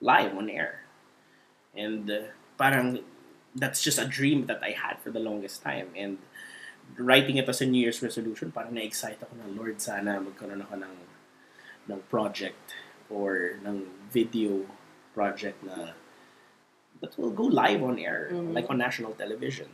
live 0.00 0.36
on 0.36 0.48
air. 0.48 0.84
And 1.76 2.10
uh, 2.10 2.32
parang 2.56 3.00
that's 3.54 3.82
just 3.82 3.98
a 3.98 4.04
dream 4.04 4.46
that 4.46 4.62
I 4.62 4.70
had 4.70 5.00
for 5.00 5.10
the 5.10 5.20
longest 5.20 5.62
time. 5.62 5.88
And 5.96 6.18
writing 6.96 7.36
it 7.36 7.48
as 7.48 7.60
a 7.60 7.66
New 7.66 7.80
Year's 7.80 8.02
resolution, 8.02 8.52
parang 8.52 8.74
na-excite 8.74 9.20
ako 9.20 9.36
na, 9.36 9.48
Lord, 9.52 9.80
sana 9.80 10.20
magkaroon 10.20 10.62
ako 10.64 10.74
ng, 10.80 10.94
ng 11.88 12.00
project 12.08 12.76
or 13.10 13.58
ng 13.64 13.88
video 14.12 14.64
project 15.12 15.60
na 15.64 15.96
that 17.00 17.16
will 17.18 17.30
go 17.30 17.44
live 17.44 17.82
on 17.82 17.98
air, 17.98 18.30
Mhm. 18.32 18.54
like 18.54 18.68
on 18.70 18.78
national 18.78 19.12
television. 19.14 19.68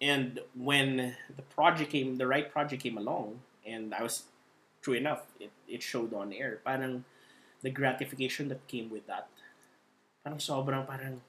And 0.00 0.40
when 0.54 1.16
the 1.36 1.42
project 1.54 1.90
came, 1.92 2.16
the 2.16 2.26
right 2.26 2.50
project 2.50 2.82
came 2.82 2.98
along, 2.98 3.40
and 3.64 3.94
I 3.94 4.02
was, 4.02 4.24
true 4.82 4.94
enough, 4.94 5.24
it, 5.40 5.50
it 5.68 5.82
showed 5.82 6.12
on 6.12 6.32
air. 6.32 6.60
Parang 6.64 7.04
the 7.62 7.70
gratification 7.70 8.48
that 8.52 8.66
came 8.68 8.90
with 8.90 9.06
that, 9.06 9.28
parang 10.20 10.38
sobrang 10.38 10.84
parang, 10.84 11.22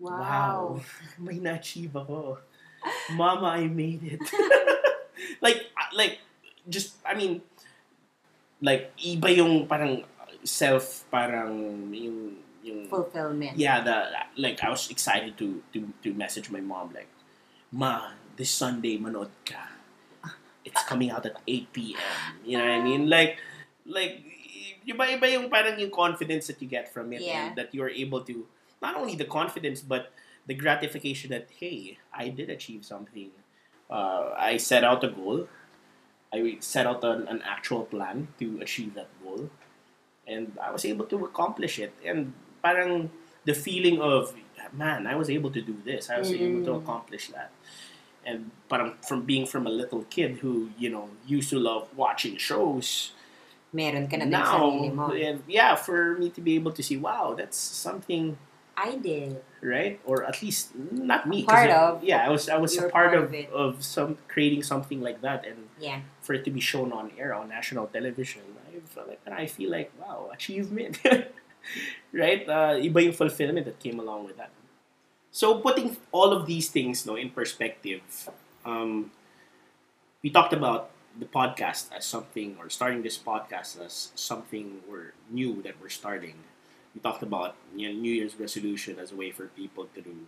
wow, 0.00 0.80
may 1.18 1.36
na-achieve 1.36 1.92
ako. 1.92 2.38
Mama, 3.12 3.60
I 3.60 3.68
made 3.68 4.02
it. 4.02 4.24
like, 5.44 5.70
like, 5.94 6.18
just, 6.66 6.96
I 7.04 7.14
mean, 7.14 7.42
like, 8.62 8.90
iba 8.96 9.28
yung 9.36 9.66
parang 9.68 10.02
self, 10.42 11.04
parang, 11.12 11.52
yung, 11.92 12.38
yung, 12.62 12.86
Fulfillment. 12.88 13.58
yeah, 13.58 13.80
the, 13.82 14.06
like, 14.40 14.62
I 14.62 14.70
was 14.70 14.90
excited 14.90 15.36
to, 15.38 15.62
to, 15.72 15.92
to 16.02 16.14
message 16.14 16.50
my 16.50 16.60
mom, 16.60 16.92
like, 16.94 17.08
Ma, 17.72 18.10
this 18.36 18.50
Sunday, 18.50 18.98
manood 18.98 19.30
ka. 19.44 19.68
It's 20.64 20.84
coming 20.84 21.10
out 21.10 21.26
at 21.26 21.36
8 21.48 21.72
p.m. 21.72 21.98
You 22.44 22.58
know 22.58 22.64
what 22.64 22.70
I 22.72 22.82
mean? 22.82 23.08
Like, 23.10 23.38
like, 23.84 24.22
iba 24.86 25.08
iba 25.18 25.26
yung 25.32 25.50
parang 25.50 25.78
yung 25.78 25.90
confidence 25.90 26.46
that 26.46 26.62
you 26.62 26.68
get 26.68 26.92
from 26.92 27.12
it 27.12 27.20
Yeah. 27.22 27.48
and 27.48 27.56
that 27.56 27.74
you're 27.74 27.90
able 27.90 28.22
to, 28.22 28.46
not 28.80 28.94
only 28.96 29.16
the 29.16 29.24
confidence, 29.24 29.80
but 29.80 30.12
the 30.46 30.54
gratification 30.54 31.30
that, 31.30 31.48
hey, 31.58 31.98
I 32.14 32.28
did 32.28 32.48
achieve 32.50 32.84
something. 32.84 33.30
Uh, 33.90 34.30
I 34.38 34.56
set 34.56 34.84
out 34.84 35.02
a 35.02 35.08
goal. 35.08 35.48
I 36.32 36.56
set 36.60 36.86
out 36.86 37.02
an, 37.04 37.26
an 37.28 37.42
actual 37.44 37.84
plan 37.84 38.28
to 38.38 38.58
achieve 38.62 38.94
that 38.94 39.08
goal. 39.22 39.50
And 40.26 40.56
I 40.62 40.70
was 40.70 40.84
able 40.84 41.06
to 41.06 41.24
accomplish 41.24 41.78
it. 41.78 41.92
And 42.06 42.32
parang 42.62 43.10
the 43.44 43.54
feeling 43.54 44.00
of, 44.00 44.34
man, 44.72 45.06
I 45.06 45.16
was 45.16 45.28
able 45.28 45.50
to 45.50 45.60
do 45.60 45.76
this. 45.84 46.08
I 46.10 46.18
was 46.18 46.30
able 46.32 46.62
to 46.64 46.70
Mm. 46.72 46.82
accomplish 46.82 47.28
that. 47.34 47.50
And 48.24 48.50
parang 48.70 48.94
from 49.02 49.22
being 49.26 49.46
from 49.46 49.66
a 49.66 49.70
little 49.70 50.06
kid 50.08 50.38
who, 50.38 50.70
you 50.78 50.88
know, 50.90 51.10
used 51.26 51.50
to 51.50 51.58
love 51.58 51.88
watching 51.96 52.36
shows, 52.38 53.12
Meron 53.72 54.04
ka 54.06 54.20
na 54.20 54.28
din 54.28 54.36
now, 54.36 55.10
and 55.16 55.40
yeah, 55.48 55.74
for 55.74 56.12
me 56.20 56.28
to 56.28 56.40
be 56.44 56.54
able 56.60 56.70
to 56.76 56.82
see, 56.84 56.98
wow, 57.00 57.32
that's 57.32 57.56
something, 57.56 58.36
I 58.76 58.96
did. 59.00 59.40
right? 59.64 59.96
Or 60.04 60.28
at 60.28 60.42
least 60.44 60.76
not 60.76 61.24
me. 61.26 61.44
Part 61.48 61.72
it- 61.72 61.74
of. 61.74 62.04
Yeah, 62.04 62.20
I 62.20 62.28
was 62.28 62.52
I 62.52 62.58
was 62.60 62.76
a 62.76 62.92
part, 62.92 62.92
part 62.92 63.14
of, 63.16 63.32
of 63.32 63.48
of 63.52 63.70
some 63.82 64.18
creating 64.28 64.60
something 64.62 65.00
like 65.00 65.24
that, 65.24 65.48
and 65.48 65.72
Yeah. 65.80 66.04
for 66.20 66.36
it 66.36 66.44
to 66.44 66.52
be 66.52 66.60
shown 66.60 66.92
on 66.92 67.10
air 67.16 67.32
on 67.32 67.48
national 67.48 67.88
television, 67.88 68.44
I 68.68 68.84
feel 68.92 69.08
like 69.08 69.20
I 69.24 69.46
feel 69.48 69.70
like 69.72 69.88
wow, 69.96 70.28
achievement, 70.30 71.00
right? 72.12 72.48
Uh, 72.48 72.76
iba 72.80 73.02
yung 73.04 73.12
fulfillment 73.12 73.66
that 73.66 73.78
came 73.80 73.98
along 73.98 74.24
with 74.24 74.36
that. 74.36 74.50
So 75.30 75.58
putting 75.58 75.96
all 76.12 76.32
of 76.32 76.46
these 76.46 76.68
things, 76.68 77.06
no, 77.06 77.16
in 77.16 77.30
perspective, 77.30 78.02
um, 78.64 79.10
we 80.22 80.30
talked 80.30 80.52
about 80.52 80.90
the 81.18 81.26
podcast 81.26 81.92
as 81.92 82.04
something, 82.04 82.56
or 82.58 82.70
starting 82.70 83.02
this 83.02 83.18
podcast 83.18 83.80
as 83.84 84.12
something 84.14 84.80
we're 84.88 85.12
new 85.30 85.62
that 85.62 85.80
we're 85.80 85.92
starting. 85.92 86.36
We 86.94 87.00
talked 87.00 87.22
about 87.22 87.56
you 87.76 87.88
know, 87.88 87.98
New 87.98 88.12
Year's 88.12 88.38
resolution 88.38 88.98
as 88.98 89.12
a 89.12 89.16
way 89.16 89.30
for 89.30 89.46
people 89.48 89.86
to 89.94 90.00
do, 90.00 90.26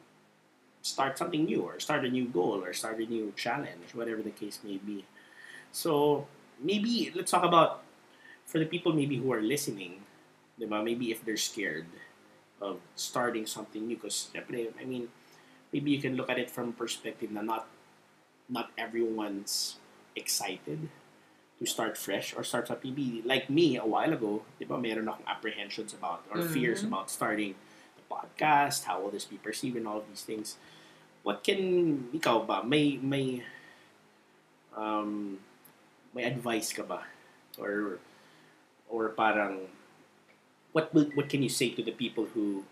start 0.83 1.19
something 1.19 1.45
new, 1.45 1.63
or 1.63 1.81
start 1.81 2.05
a 2.05 2.09
new 2.09 2.27
goal, 2.27 2.65
or 2.65 2.73
start 2.73 2.99
a 2.99 3.07
new 3.07 3.33
challenge, 3.37 3.95
whatever 3.95 4.23
the 4.23 4.31
case 4.31 4.61
may 4.65 4.79
be. 4.79 5.05
So 5.73 6.27
maybe 6.61 7.13
let's 7.15 7.31
talk 7.31 7.45
about 7.45 7.83
for 8.47 8.59
the 8.59 8.67
people 8.67 8.93
maybe 8.93 9.17
who 9.17 9.33
are 9.33 9.43
listening, 9.43 10.03
diba? 10.61 10.83
maybe 10.85 11.11
if 11.11 11.25
they're 11.25 11.37
scared 11.41 11.87
of 12.61 12.81
starting 12.95 13.47
something 13.47 13.87
new, 13.87 13.97
because 13.97 14.31
I 14.35 14.85
mean, 14.85 15.09
maybe 15.73 15.91
you 15.91 16.01
can 16.01 16.17
look 16.17 16.31
at 16.31 16.39
it 16.39 16.51
from 16.51 16.73
perspective 16.73 17.31
na 17.31 17.43
not 17.43 17.67
not 18.49 18.71
everyone's 18.79 19.77
excited 20.15 20.89
to 21.59 21.65
start 21.67 21.97
fresh 21.97 22.35
or 22.37 22.45
start 22.45 22.69
something. 22.69 22.91
Maybe 22.95 23.23
like 23.25 23.49
me 23.49 23.77
a 23.77 23.87
while 23.87 24.13
ago, 24.13 24.43
di 24.59 24.65
ba, 24.67 24.79
meron 24.79 25.09
akong 25.09 25.27
apprehensions 25.27 25.95
about 25.95 26.27
or 26.31 26.43
fears 26.43 26.83
Mhm. 26.83 26.89
about 26.93 27.11
starting 27.11 27.55
the 27.97 28.05
podcast, 28.11 28.85
how 28.85 29.01
will 29.01 29.11
this 29.11 29.25
be 29.25 29.39
perceived 29.39 29.77
and 29.77 29.87
all 29.89 29.99
of 29.99 30.07
these 30.11 30.23
things. 30.23 30.59
What 31.25 31.41
can, 31.43 32.11
ikaw 32.13 32.45
ba, 32.45 32.63
may, 32.63 32.99
may, 33.01 33.43
um, 34.77 35.39
may 36.13 36.25
advice 36.29 36.73
ka 36.75 36.83
ba? 36.85 37.07
Or, 37.57 37.99
or 38.91 39.09
parang, 39.15 39.71
what 40.75 40.93
will, 40.93 41.07
what 41.15 41.31
can 41.31 41.41
you 41.43 41.49
say 41.49 41.71
to 41.71 41.83
the 41.83 41.93
people 41.93 42.27
who, 42.35 42.65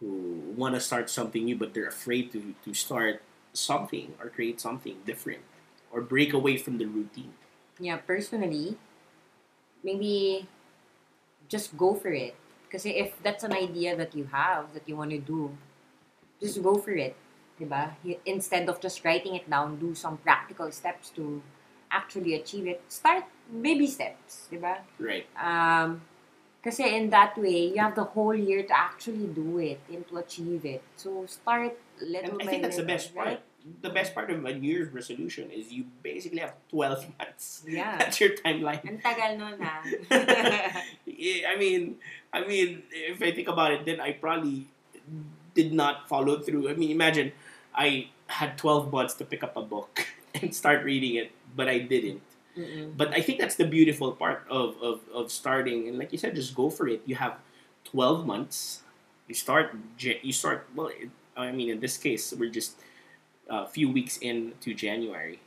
who 0.00 0.40
want 0.56 0.74
to 0.74 0.80
start 0.80 1.10
something 1.10 1.44
new 1.44 1.54
but 1.54 1.74
they're 1.74 1.86
afraid 1.86 2.32
to, 2.32 2.54
to 2.64 2.72
start 2.72 3.20
something 3.52 4.14
or 4.18 4.30
create 4.30 4.58
something 4.58 4.96
different 5.04 5.44
or 5.92 6.00
break 6.00 6.32
away 6.32 6.56
from 6.56 6.78
the 6.78 6.86
routine? 6.86 7.34
Yeah, 7.78 7.98
personally, 7.98 8.76
maybe 9.84 10.48
just 11.46 11.76
go 11.76 11.94
for 11.94 12.08
it. 12.08 12.34
Because 12.64 12.86
if 12.86 13.12
that's 13.22 13.44
an 13.44 13.52
idea 13.52 13.94
that 13.96 14.14
you 14.14 14.24
have, 14.32 14.72
that 14.72 14.88
you 14.88 14.96
want 14.96 15.10
to 15.10 15.18
do, 15.18 15.52
just 16.40 16.62
go 16.62 16.76
for 16.76 16.92
it. 16.92 17.14
Diba? 17.60 17.92
Instead 18.24 18.70
of 18.70 18.80
just 18.80 19.04
writing 19.04 19.34
it 19.34 19.50
down, 19.50 19.76
do 19.76 19.94
some 19.94 20.16
practical 20.16 20.72
steps 20.72 21.10
to 21.10 21.42
actually 21.90 22.34
achieve 22.34 22.66
it. 22.66 22.80
Start 22.88 23.24
baby 23.60 23.86
steps, 23.86 24.48
diba? 24.50 24.78
Right. 24.98 25.26
Um, 25.36 26.00
kasi 26.62 26.84
in 26.84 27.08
that 27.10 27.36
way, 27.38 27.72
you 27.72 27.80
have 27.80 27.94
the 27.94 28.04
whole 28.04 28.34
year 28.34 28.62
to 28.62 28.76
actually 28.76 29.26
do 29.32 29.58
it 29.58 29.80
and 29.88 30.06
to 30.08 30.18
achieve 30.18 30.64
it. 30.64 30.82
So 30.96 31.24
start 31.26 31.76
little 32.00 32.36
And 32.36 32.42
I 32.42 32.46
think 32.46 32.62
that's 32.62 32.76
the 32.76 32.82
little, 32.82 32.96
best 32.96 33.14
part. 33.14 33.40
The 33.82 33.90
best 33.90 34.14
part 34.14 34.30
of 34.30 34.44
a 34.44 34.54
New 34.54 34.68
Year's 34.68 34.92
resolution 34.92 35.50
is 35.50 35.72
you 35.72 35.84
basically 36.02 36.40
have 36.40 36.54
12 36.68 37.06
months. 37.18 37.64
Yeah. 37.66 37.96
That's 37.96 38.20
your 38.20 38.36
timeline. 38.36 38.84
Ang 38.84 39.00
tagal 39.00 39.40
nun 39.40 39.56
ah. 39.60 39.80
Yeah, 41.08 41.48
I 41.48 41.56
mean, 41.56 41.96
I 42.32 42.44
mean, 42.44 42.84
if 42.92 43.20
I 43.20 43.32
think 43.32 43.48
about 43.48 43.72
it, 43.72 43.84
then 43.84 44.00
I 44.00 44.12
probably 44.12 44.68
did 45.54 45.72
not 45.72 46.08
follow 46.08 46.40
through. 46.40 46.68
I 46.68 46.74
mean, 46.74 46.90
imagine 46.90 47.32
I 47.74 48.08
had 48.28 48.56
12 48.56 48.92
months 48.92 49.14
to 49.14 49.24
pick 49.24 49.42
up 49.42 49.56
a 49.56 49.62
book 49.62 50.06
and 50.34 50.54
start 50.54 50.84
reading 50.84 51.16
it, 51.16 51.32
but 51.56 51.68
I 51.68 51.80
didn't. 51.80 52.22
Mm-mm. 52.56 52.96
But 52.96 53.14
I 53.14 53.20
think 53.20 53.38
that's 53.38 53.54
the 53.54 53.66
beautiful 53.66 54.12
part 54.12 54.44
of, 54.50 54.76
of, 54.82 55.00
of 55.14 55.30
starting. 55.30 55.88
And 55.88 55.98
like 55.98 56.12
you 56.12 56.18
said, 56.18 56.34
just 56.34 56.54
go 56.54 56.70
for 56.70 56.88
it. 56.88 57.02
You 57.06 57.14
have 57.16 57.36
12 57.84 58.26
months. 58.26 58.82
You 59.28 59.34
start, 59.34 59.76
you 59.98 60.32
start, 60.32 60.66
well, 60.74 60.90
I 61.36 61.52
mean, 61.52 61.70
in 61.70 61.80
this 61.80 61.96
case, 61.96 62.32
we're 62.36 62.50
just 62.50 62.76
a 63.48 63.66
few 63.66 63.90
weeks 63.90 64.16
into 64.18 64.74
January. 64.74 65.40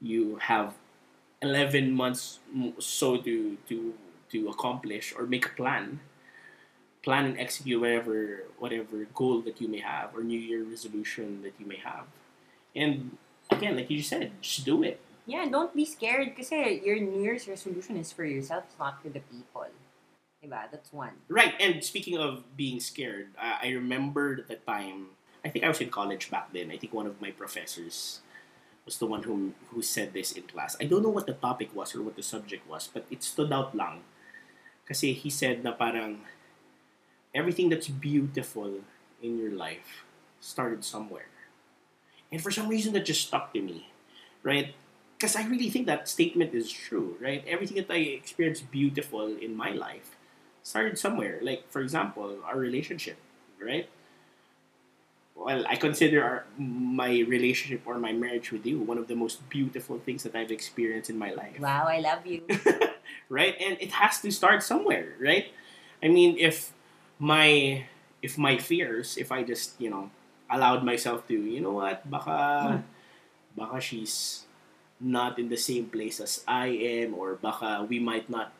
You 0.00 0.36
have 0.42 0.74
11 1.40 1.92
months 1.92 2.40
so 2.78 3.16
to, 3.18 3.56
to, 3.68 3.94
to 4.30 4.48
accomplish 4.48 5.14
or 5.16 5.26
make 5.26 5.46
a 5.46 5.50
plan. 5.50 6.00
Plan 7.02 7.24
and 7.26 7.38
execute 7.38 7.80
whatever 7.80 8.44
whatever 8.58 9.06
goal 9.12 9.40
that 9.42 9.60
you 9.60 9.66
may 9.66 9.80
have 9.80 10.14
or 10.14 10.22
New 10.22 10.38
Year 10.38 10.62
resolution 10.62 11.42
that 11.42 11.52
you 11.58 11.66
may 11.66 11.78
have. 11.78 12.04
And 12.76 13.18
again, 13.50 13.74
like 13.76 13.90
you 13.90 14.02
said, 14.02 14.30
just 14.40 14.64
do 14.64 14.84
it. 14.84 15.00
Yeah, 15.26 15.46
don't 15.46 15.74
be 15.74 15.84
scared 15.84 16.34
kasi 16.34 16.82
your 16.84 16.98
New 16.98 17.22
Year's 17.22 17.46
resolution 17.46 17.96
is 17.96 18.10
for 18.10 18.24
yourself, 18.24 18.64
not 18.78 19.02
for 19.02 19.08
the 19.08 19.22
people. 19.30 19.66
Diba? 20.42 20.66
That's 20.70 20.92
one. 20.92 21.14
Right, 21.28 21.54
and 21.60 21.84
speaking 21.84 22.18
of 22.18 22.42
being 22.56 22.80
scared, 22.80 23.28
I, 23.38 23.70
remembered 23.70 24.46
the 24.48 24.56
time. 24.56 25.14
I 25.44 25.48
think 25.48 25.64
I 25.64 25.68
was 25.68 25.80
in 25.80 25.90
college 25.90 26.30
back 26.30 26.52
then. 26.52 26.70
I 26.70 26.76
think 26.76 26.92
one 26.92 27.06
of 27.06 27.20
my 27.22 27.30
professors 27.30 28.20
was 28.84 28.98
the 28.98 29.06
one 29.06 29.22
who 29.22 29.54
who 29.70 29.82
said 29.82 30.12
this 30.12 30.32
in 30.32 30.42
class. 30.50 30.76
I 30.80 30.90
don't 30.90 31.02
know 31.02 31.14
what 31.14 31.26
the 31.26 31.38
topic 31.38 31.70
was 31.74 31.94
or 31.94 32.02
what 32.02 32.18
the 32.18 32.26
subject 32.26 32.66
was, 32.66 32.90
but 32.90 33.06
it 33.10 33.22
stood 33.22 33.52
out 33.52 33.74
lang. 33.74 34.02
Kasi 34.86 35.14
he 35.14 35.30
said 35.30 35.62
na 35.62 35.70
parang 35.70 36.26
everything 37.30 37.70
that's 37.70 37.86
beautiful 37.86 38.82
in 39.22 39.38
your 39.38 39.54
life 39.54 40.02
started 40.42 40.82
somewhere. 40.82 41.30
And 42.34 42.42
for 42.42 42.50
some 42.50 42.66
reason 42.66 42.92
that 42.94 43.06
just 43.06 43.28
stuck 43.28 43.54
to 43.54 43.62
me, 43.62 43.90
right? 44.42 44.74
Because 45.22 45.36
I 45.36 45.46
really 45.46 45.70
think 45.70 45.86
that 45.86 46.08
statement 46.08 46.52
is 46.52 46.66
true, 46.68 47.16
right? 47.22 47.44
Everything 47.46 47.76
that 47.76 47.88
I 47.88 48.18
experienced 48.18 48.68
beautiful 48.72 49.30
in 49.30 49.54
my 49.54 49.70
life 49.70 50.16
started 50.64 50.98
somewhere. 50.98 51.38
Like, 51.40 51.70
for 51.70 51.80
example, 51.80 52.38
our 52.44 52.58
relationship, 52.58 53.18
right? 53.62 53.88
Well, 55.36 55.64
I 55.68 55.76
consider 55.76 56.24
our, 56.24 56.44
my 56.58 57.20
relationship 57.22 57.82
or 57.86 58.00
my 58.02 58.10
marriage 58.10 58.50
with 58.50 58.66
you 58.66 58.80
one 58.80 58.98
of 58.98 59.06
the 59.06 59.14
most 59.14 59.48
beautiful 59.48 60.00
things 60.00 60.24
that 60.24 60.34
I've 60.34 60.50
experienced 60.50 61.08
in 61.08 61.18
my 61.18 61.30
life. 61.30 61.60
Wow, 61.60 61.86
I 61.86 62.00
love 62.00 62.26
you. 62.26 62.42
right? 63.28 63.54
And 63.62 63.78
it 63.78 63.92
has 63.92 64.20
to 64.22 64.32
start 64.32 64.64
somewhere, 64.64 65.14
right? 65.20 65.54
I 66.02 66.08
mean, 66.08 66.34
if 66.36 66.72
my 67.20 67.86
if 68.22 68.36
my 68.36 68.58
fears, 68.58 69.16
if 69.16 69.30
I 69.30 69.44
just 69.44 69.80
you 69.80 69.88
know 69.88 70.10
allowed 70.50 70.82
myself 70.82 71.28
to, 71.28 71.34
you 71.34 71.60
know 71.60 71.78
what, 71.78 72.02
baka 72.10 72.82
hmm. 72.82 72.82
baka 73.54 73.80
she's 73.80 74.50
not 75.02 75.38
in 75.38 75.50
the 75.50 75.58
same 75.58 75.86
place 75.90 76.20
as 76.20 76.44
I 76.46 76.68
am, 77.02 77.14
or 77.14 77.34
baka 77.34 77.84
we 77.84 77.98
might 77.98 78.30
not 78.30 78.54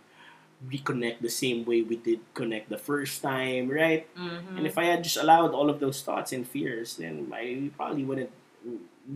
reconnect 0.63 1.21
the 1.23 1.31
same 1.31 1.65
way 1.65 1.83
we 1.83 1.97
did 1.97 2.21
connect 2.35 2.69
the 2.71 2.79
first 2.79 3.23
time, 3.23 3.71
right? 3.71 4.07
Mhm. 4.15 4.59
And 4.59 4.67
if 4.67 4.79
I 4.79 4.87
had 4.87 5.03
just 5.03 5.19
allowed 5.19 5.55
all 5.55 5.71
of 5.71 5.81
those 5.81 6.03
thoughts 6.03 6.31
and 6.31 6.47
fears, 6.47 6.99
then 6.99 7.31
I 7.35 7.71
probably 7.75 8.05
wouldn't 8.05 8.31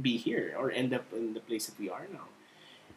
be 0.03 0.17
here 0.17 0.55
or 0.59 0.71
end 0.71 0.91
up 0.95 1.07
in 1.15 1.35
the 1.35 1.41
place 1.41 1.67
that 1.67 1.79
we 1.79 1.91
are 1.91 2.07
now. 2.11 2.27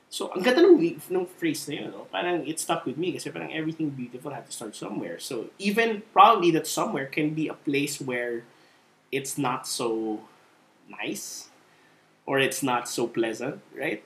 So, 0.09 0.33
ang 0.33 0.41
ganda 0.41 0.65
ng, 0.65 0.81
ng 0.81 1.25
phrase 1.37 1.69
na 1.69 1.85
yun, 1.85 1.93
no? 1.93 2.09
parang 2.09 2.41
it 2.49 2.57
stuck 2.57 2.81
with 2.89 2.97
me 2.97 3.13
kasi 3.13 3.29
parang 3.29 3.53
everything 3.53 3.93
beautiful 3.93 4.33
had 4.33 4.49
to 4.49 4.53
start 4.53 4.73
somewhere. 4.73 5.21
So, 5.21 5.53
even 5.61 6.01
probably 6.09 6.49
that 6.57 6.65
somewhere 6.65 7.05
can 7.05 7.37
be 7.37 7.45
a 7.45 7.53
place 7.53 8.01
where 8.01 8.41
it's 9.13 9.37
not 9.37 9.69
so 9.69 10.25
nice 10.89 11.53
or 12.25 12.41
it's 12.41 12.65
not 12.65 12.89
so 12.89 13.05
pleasant, 13.05 13.61
right? 13.69 14.01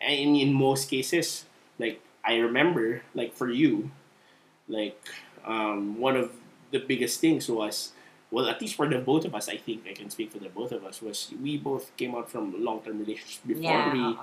And 0.00 0.36
in 0.36 0.52
most 0.54 0.88
cases, 0.90 1.44
like, 1.78 2.00
I 2.24 2.36
remember, 2.36 3.02
like, 3.14 3.34
for 3.34 3.50
you, 3.50 3.90
like, 4.68 5.00
um, 5.44 5.98
one 5.98 6.16
of 6.16 6.32
the 6.70 6.78
biggest 6.78 7.20
things 7.20 7.48
was, 7.48 7.92
well, 8.30 8.46
at 8.48 8.60
least 8.60 8.74
for 8.76 8.88
the 8.88 8.98
both 8.98 9.24
of 9.24 9.34
us, 9.34 9.48
I 9.48 9.56
think 9.56 9.86
I 9.88 9.94
can 9.94 10.10
speak 10.10 10.32
for 10.32 10.38
the 10.38 10.50
both 10.50 10.72
of 10.72 10.84
us, 10.84 11.00
was 11.00 11.32
we 11.42 11.56
both 11.56 11.96
came 11.96 12.14
out 12.14 12.30
from 12.30 12.62
long-term 12.62 12.98
relationships 12.98 13.40
before 13.46 13.62
yeah, 13.62 13.92
we 13.92 14.00
oo. 14.00 14.18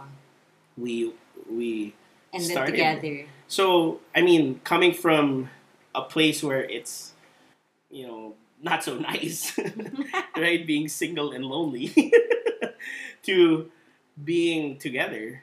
we 0.78 1.14
we 1.50 1.94
and 2.36 2.44
started. 2.44 2.72
together. 2.72 3.26
so 3.48 4.00
i 4.16 4.22
mean 4.22 4.60
coming 4.64 4.94
from 4.94 5.50
a 5.94 6.02
place 6.02 6.44
where 6.44 6.64
it's 6.64 7.14
you 7.90 8.06
know 8.06 8.34
not 8.62 8.84
so 8.84 8.98
nice 9.12 9.58
right 10.38 10.68
being 10.68 10.88
single 10.88 11.32
and 11.32 11.46
lonely 11.46 11.94
to 13.24 13.70
being 14.24 14.78
together 14.78 15.42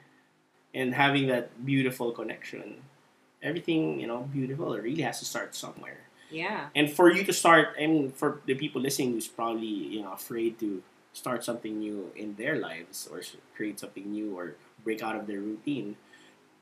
and 0.73 0.93
having 0.93 1.27
that 1.27 1.49
beautiful 1.65 2.11
connection 2.11 2.75
everything 3.41 3.99
you 3.99 4.07
know 4.07 4.27
beautiful 4.33 4.73
it 4.73 4.81
really 4.83 5.01
has 5.01 5.19
to 5.19 5.25
start 5.25 5.53
somewhere 5.55 6.01
Yeah. 6.31 6.69
and 6.75 6.89
for 6.91 7.11
you 7.11 7.23
to 7.25 7.33
start 7.33 7.75
I 7.79 7.85
mean 7.87 8.11
for 8.11 8.41
the 8.45 8.55
people 8.55 8.81
listening 8.81 9.11
who's 9.13 9.27
probably 9.27 9.67
you 9.67 10.01
know 10.01 10.13
afraid 10.13 10.59
to 10.59 10.81
start 11.13 11.43
something 11.43 11.77
new 11.79 12.09
in 12.15 12.35
their 12.35 12.55
lives 12.57 13.07
or 13.11 13.21
create 13.55 13.79
something 13.79 14.09
new 14.11 14.33
or 14.37 14.55
break 14.83 15.03
out 15.03 15.15
of 15.15 15.27
their 15.27 15.39
routine 15.39 15.95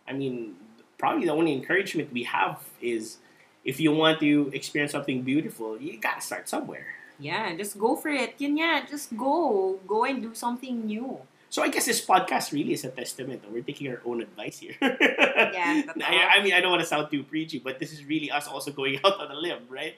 i 0.08 0.12
mean 0.14 0.56
probably 0.98 1.26
the 1.26 1.32
only 1.32 1.54
encouragement 1.54 2.12
we 2.12 2.24
have 2.24 2.60
is 2.82 3.18
if 3.64 3.80
you 3.80 3.92
want 3.94 4.20
to 4.20 4.52
experience 4.54 4.92
something 4.92 5.22
beautiful 5.24 5.80
you 5.80 5.98
gotta 5.98 6.20
start 6.22 6.50
somewhere 6.50 6.88
Yeah, 7.22 7.54
just 7.54 7.78
go 7.78 7.94
for 7.96 8.10
it. 8.10 8.34
Yun 8.42 8.58
yeah, 8.58 8.82
just 8.90 9.14
go. 9.14 9.78
Go 9.86 10.10
and 10.10 10.26
do 10.26 10.34
something 10.34 10.90
new. 10.90 11.22
So 11.52 11.62
i 11.62 11.68
guess 11.70 11.86
this 11.86 12.00
podcast 12.04 12.52
really 12.56 12.74
is 12.74 12.84
a 12.88 12.90
testament 12.90 13.44
that 13.44 13.52
we're 13.52 13.62
taking 13.62 13.88
our 13.92 14.02
own 14.08 14.22
advice 14.24 14.58
here 14.64 14.74
Yeah. 14.82 15.84
I, 16.02 16.40
I 16.40 16.44
mean, 16.44 16.54
I 16.56 16.62
don't 16.62 16.72
want 16.72 16.82
to 16.82 16.88
sound 16.88 17.12
too 17.12 17.24
preachy, 17.24 17.60
but 17.60 17.78
this 17.80 17.92
is 17.92 18.06
really 18.06 18.32
us 18.32 18.48
also 18.48 18.72
going 18.72 19.00
out 19.06 19.20
on 19.20 19.30
a 19.30 19.36
limb, 19.36 19.68
right? 19.70 19.96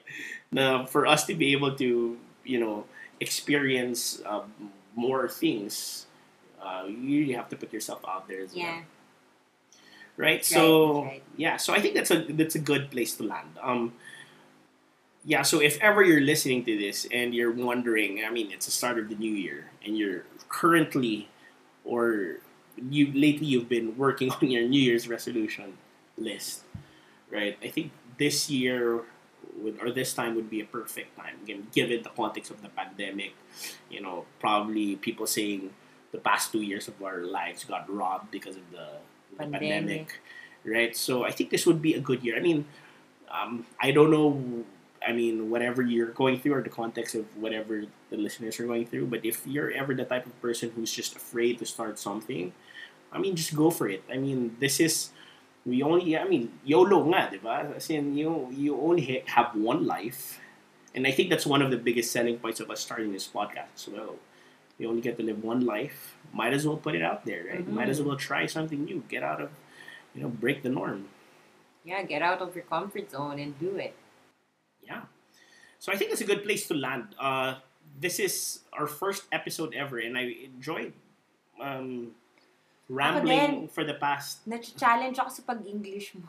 Now, 0.50 0.84
for 0.84 1.06
us 1.06 1.24
to 1.30 1.34
be 1.34 1.52
able 1.52 1.76
to, 1.76 2.18
you 2.44 2.58
know, 2.60 2.84
experience 3.20 4.20
um, 4.26 4.50
more 4.96 5.28
things, 5.28 6.06
uh, 6.60 6.84
you 6.88 7.20
really 7.22 7.32
have 7.38 7.48
to 7.50 7.56
put 7.56 7.72
yourself 7.72 8.02
out 8.08 8.26
there 8.26 8.42
as 8.42 8.54
Yeah. 8.56 8.82
well, 8.82 8.82
right? 10.16 10.38
That's 10.42 10.48
so, 10.48 11.02
right, 11.04 11.06
right. 11.06 11.22
yeah, 11.36 11.56
so 11.56 11.72
I 11.72 11.80
think 11.80 11.94
that's 11.94 12.10
a 12.10 12.24
that's 12.34 12.54
a 12.56 12.62
good 12.62 12.90
place 12.90 13.14
to 13.18 13.24
land. 13.24 13.54
Um, 13.62 13.92
yeah, 15.24 15.42
so 15.42 15.60
if 15.60 15.78
ever 15.80 16.02
you're 16.02 16.20
listening 16.20 16.64
to 16.66 16.76
this 16.76 17.06
and 17.12 17.34
you're 17.34 17.52
wondering, 17.52 18.24
I 18.26 18.30
mean, 18.30 18.50
it's 18.50 18.66
the 18.66 18.72
start 18.72 18.98
of 18.98 19.08
the 19.08 19.14
new 19.16 19.32
year, 19.32 19.70
and 19.84 19.96
you're 19.96 20.24
currently 20.48 21.28
or 21.84 22.38
you 22.90 23.06
lately 23.12 23.46
you've 23.46 23.68
been 23.68 23.96
working 23.96 24.30
on 24.42 24.50
your 24.50 24.66
New 24.66 24.80
Year's 24.80 25.08
resolution 25.08 25.74
list, 26.16 26.62
right? 27.30 27.56
I 27.62 27.68
think 27.68 27.92
this 28.18 28.50
year 28.50 29.02
would 29.58 29.78
or 29.80 29.90
this 29.90 30.14
time 30.14 30.34
would 30.34 30.50
be 30.50 30.60
a 30.60 30.64
perfect 30.64 31.16
time, 31.16 31.36
again, 31.42 31.66
given 31.72 32.02
the 32.02 32.10
context 32.10 32.50
of 32.50 32.62
the 32.62 32.68
pandemic. 32.68 33.34
You 33.90 34.00
know, 34.00 34.24
probably 34.40 34.96
people 34.96 35.26
saying 35.26 35.70
the 36.12 36.18
past 36.18 36.52
two 36.52 36.62
years 36.62 36.88
of 36.88 37.00
our 37.02 37.22
lives 37.22 37.64
got 37.64 37.92
robbed 37.92 38.30
because 38.30 38.56
of 38.56 38.70
the, 38.70 39.02
the 39.30 39.36
Pandemic. 39.36 39.60
pandemic, 39.60 40.20
right? 40.64 40.96
So 40.96 41.24
I 41.24 41.30
think 41.30 41.50
this 41.50 41.66
would 41.66 41.82
be 41.82 41.94
a 41.94 42.00
good 42.00 42.22
year. 42.22 42.36
I 42.36 42.40
mean, 42.40 42.64
um, 43.30 43.66
I 43.80 43.90
don't 43.90 44.10
know. 44.10 44.64
I 45.06 45.12
mean, 45.12 45.50
whatever 45.50 45.82
you're 45.82 46.12
going 46.12 46.40
through, 46.40 46.54
or 46.54 46.62
the 46.62 46.70
context 46.70 47.14
of 47.14 47.24
whatever 47.36 47.84
the 48.10 48.16
listeners 48.16 48.58
are 48.60 48.66
going 48.66 48.86
through. 48.86 49.06
But 49.06 49.24
if 49.24 49.46
you're 49.46 49.70
ever 49.70 49.94
the 49.94 50.04
type 50.04 50.26
of 50.26 50.40
person 50.40 50.72
who's 50.74 50.92
just 50.92 51.16
afraid 51.16 51.58
to 51.58 51.66
start 51.66 51.98
something, 51.98 52.52
I 53.12 53.18
mean, 53.18 53.36
just 53.36 53.54
go 53.54 53.70
for 53.70 53.88
it. 53.88 54.02
I 54.10 54.16
mean, 54.16 54.56
this 54.58 54.80
is 54.80 55.10
we 55.64 55.82
only. 55.82 56.16
I 56.16 56.24
mean, 56.24 56.52
YOLO 56.64 57.04
nga, 57.08 57.30
di 57.30 57.38
ba? 57.38 57.72
As 57.76 57.88
in, 57.90 58.16
you 58.16 58.48
you 58.52 58.76
only 58.80 59.22
have 59.26 59.54
one 59.54 59.86
life, 59.86 60.40
and 60.94 61.06
I 61.06 61.12
think 61.12 61.30
that's 61.30 61.46
one 61.46 61.62
of 61.62 61.70
the 61.70 61.78
biggest 61.78 62.12
selling 62.12 62.38
points 62.38 62.60
of 62.60 62.70
us 62.70 62.80
starting 62.80 63.12
this 63.12 63.28
podcast 63.28 63.72
as 63.76 63.88
well. 63.88 64.16
You 64.78 64.88
only 64.90 65.00
get 65.00 65.16
to 65.18 65.22
live 65.22 65.42
one 65.42 65.64
life. 65.64 66.16
Might 66.32 66.52
as 66.52 66.66
well 66.66 66.76
put 66.76 66.94
it 66.94 67.02
out 67.02 67.24
there, 67.24 67.46
right? 67.46 67.66
Might 67.66 67.88
as 67.88 68.00
mm-hmm. 68.00 68.08
well 68.08 68.16
try 68.18 68.46
something 68.46 68.84
new. 68.84 69.04
Get 69.08 69.22
out 69.22 69.40
of, 69.40 69.50
you 70.14 70.22
know, 70.22 70.28
break 70.28 70.62
the 70.62 70.68
norm. 70.68 71.06
Yeah, 71.84 72.02
get 72.02 72.22
out 72.22 72.42
of 72.42 72.56
your 72.56 72.64
comfort 72.64 73.12
zone 73.12 73.38
and 73.38 73.54
do 73.60 73.76
it. 73.76 73.94
Yeah. 75.84 75.92
So 75.92 75.92
I 75.92 75.96
think 76.00 76.12
it's 76.16 76.24
a 76.24 76.26
good 76.26 76.42
place 76.44 76.66
to 76.68 76.74
land. 76.74 77.12
Uh, 77.20 77.60
this 78.00 78.16
is 78.18 78.60
our 78.72 78.86
first 78.88 79.24
episode 79.30 79.74
ever, 79.76 79.98
and 80.00 80.16
I 80.16 80.32
enjoyed 80.48 80.92
um, 81.60 82.12
rambling 82.88 83.68
for 83.68 83.84
the 83.84 83.94
past. 83.94 84.40
Na-challenge 84.48 85.18
ako 85.20 85.28
sa 85.28 85.42
pag-English 85.44 86.16
mo. 86.16 86.24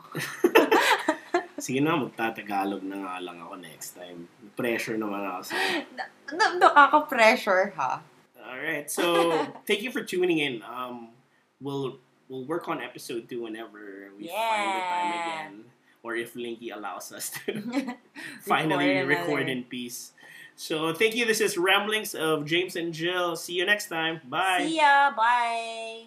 Sige 1.56 1.80
na, 1.80 1.96
magtatagalog 1.96 2.84
na 2.84 3.00
nga 3.00 3.14
lang 3.24 3.40
ako 3.40 3.56
next 3.56 3.96
time. 3.96 4.28
Pressure 4.56 5.00
naman 5.00 5.24
ako 5.24 5.40
sa... 5.48 5.56
Na- 6.36 6.56
Nakaka-pressure, 6.60 7.72
ha? 7.80 8.04
Alright, 8.36 8.92
so 8.92 9.32
thank 9.66 9.80
you 9.80 9.90
for 9.90 10.04
tuning 10.04 10.38
in. 10.38 10.60
Um, 10.62 11.10
we'll 11.58 11.98
we'll 12.28 12.44
work 12.46 12.68
on 12.68 12.78
episode 12.78 13.26
two 13.26 13.42
whenever 13.42 14.12
we 14.14 14.28
find 14.30 14.68
the 14.70 14.82
time 14.86 15.08
Yeah. 15.10 15.18
again, 15.18 15.54
or 16.06 16.14
if 16.14 16.34
Linky 16.34 16.72
allows 16.72 17.10
us 17.10 17.30
to 17.30 17.96
finally 18.40 19.02
Record 19.02 19.08
record 19.08 19.48
in 19.48 19.64
peace. 19.64 20.12
So 20.54 20.94
thank 20.94 21.16
you. 21.16 21.26
This 21.26 21.40
is 21.40 21.58
Ramblings 21.58 22.14
of 22.14 22.46
James 22.46 22.76
and 22.76 22.94
Gill. 22.94 23.34
See 23.34 23.54
you 23.54 23.66
next 23.66 23.88
time. 23.88 24.20
Bye. 24.24 24.62
See 24.62 24.76
ya! 24.76 25.10
Bye! 25.10 26.06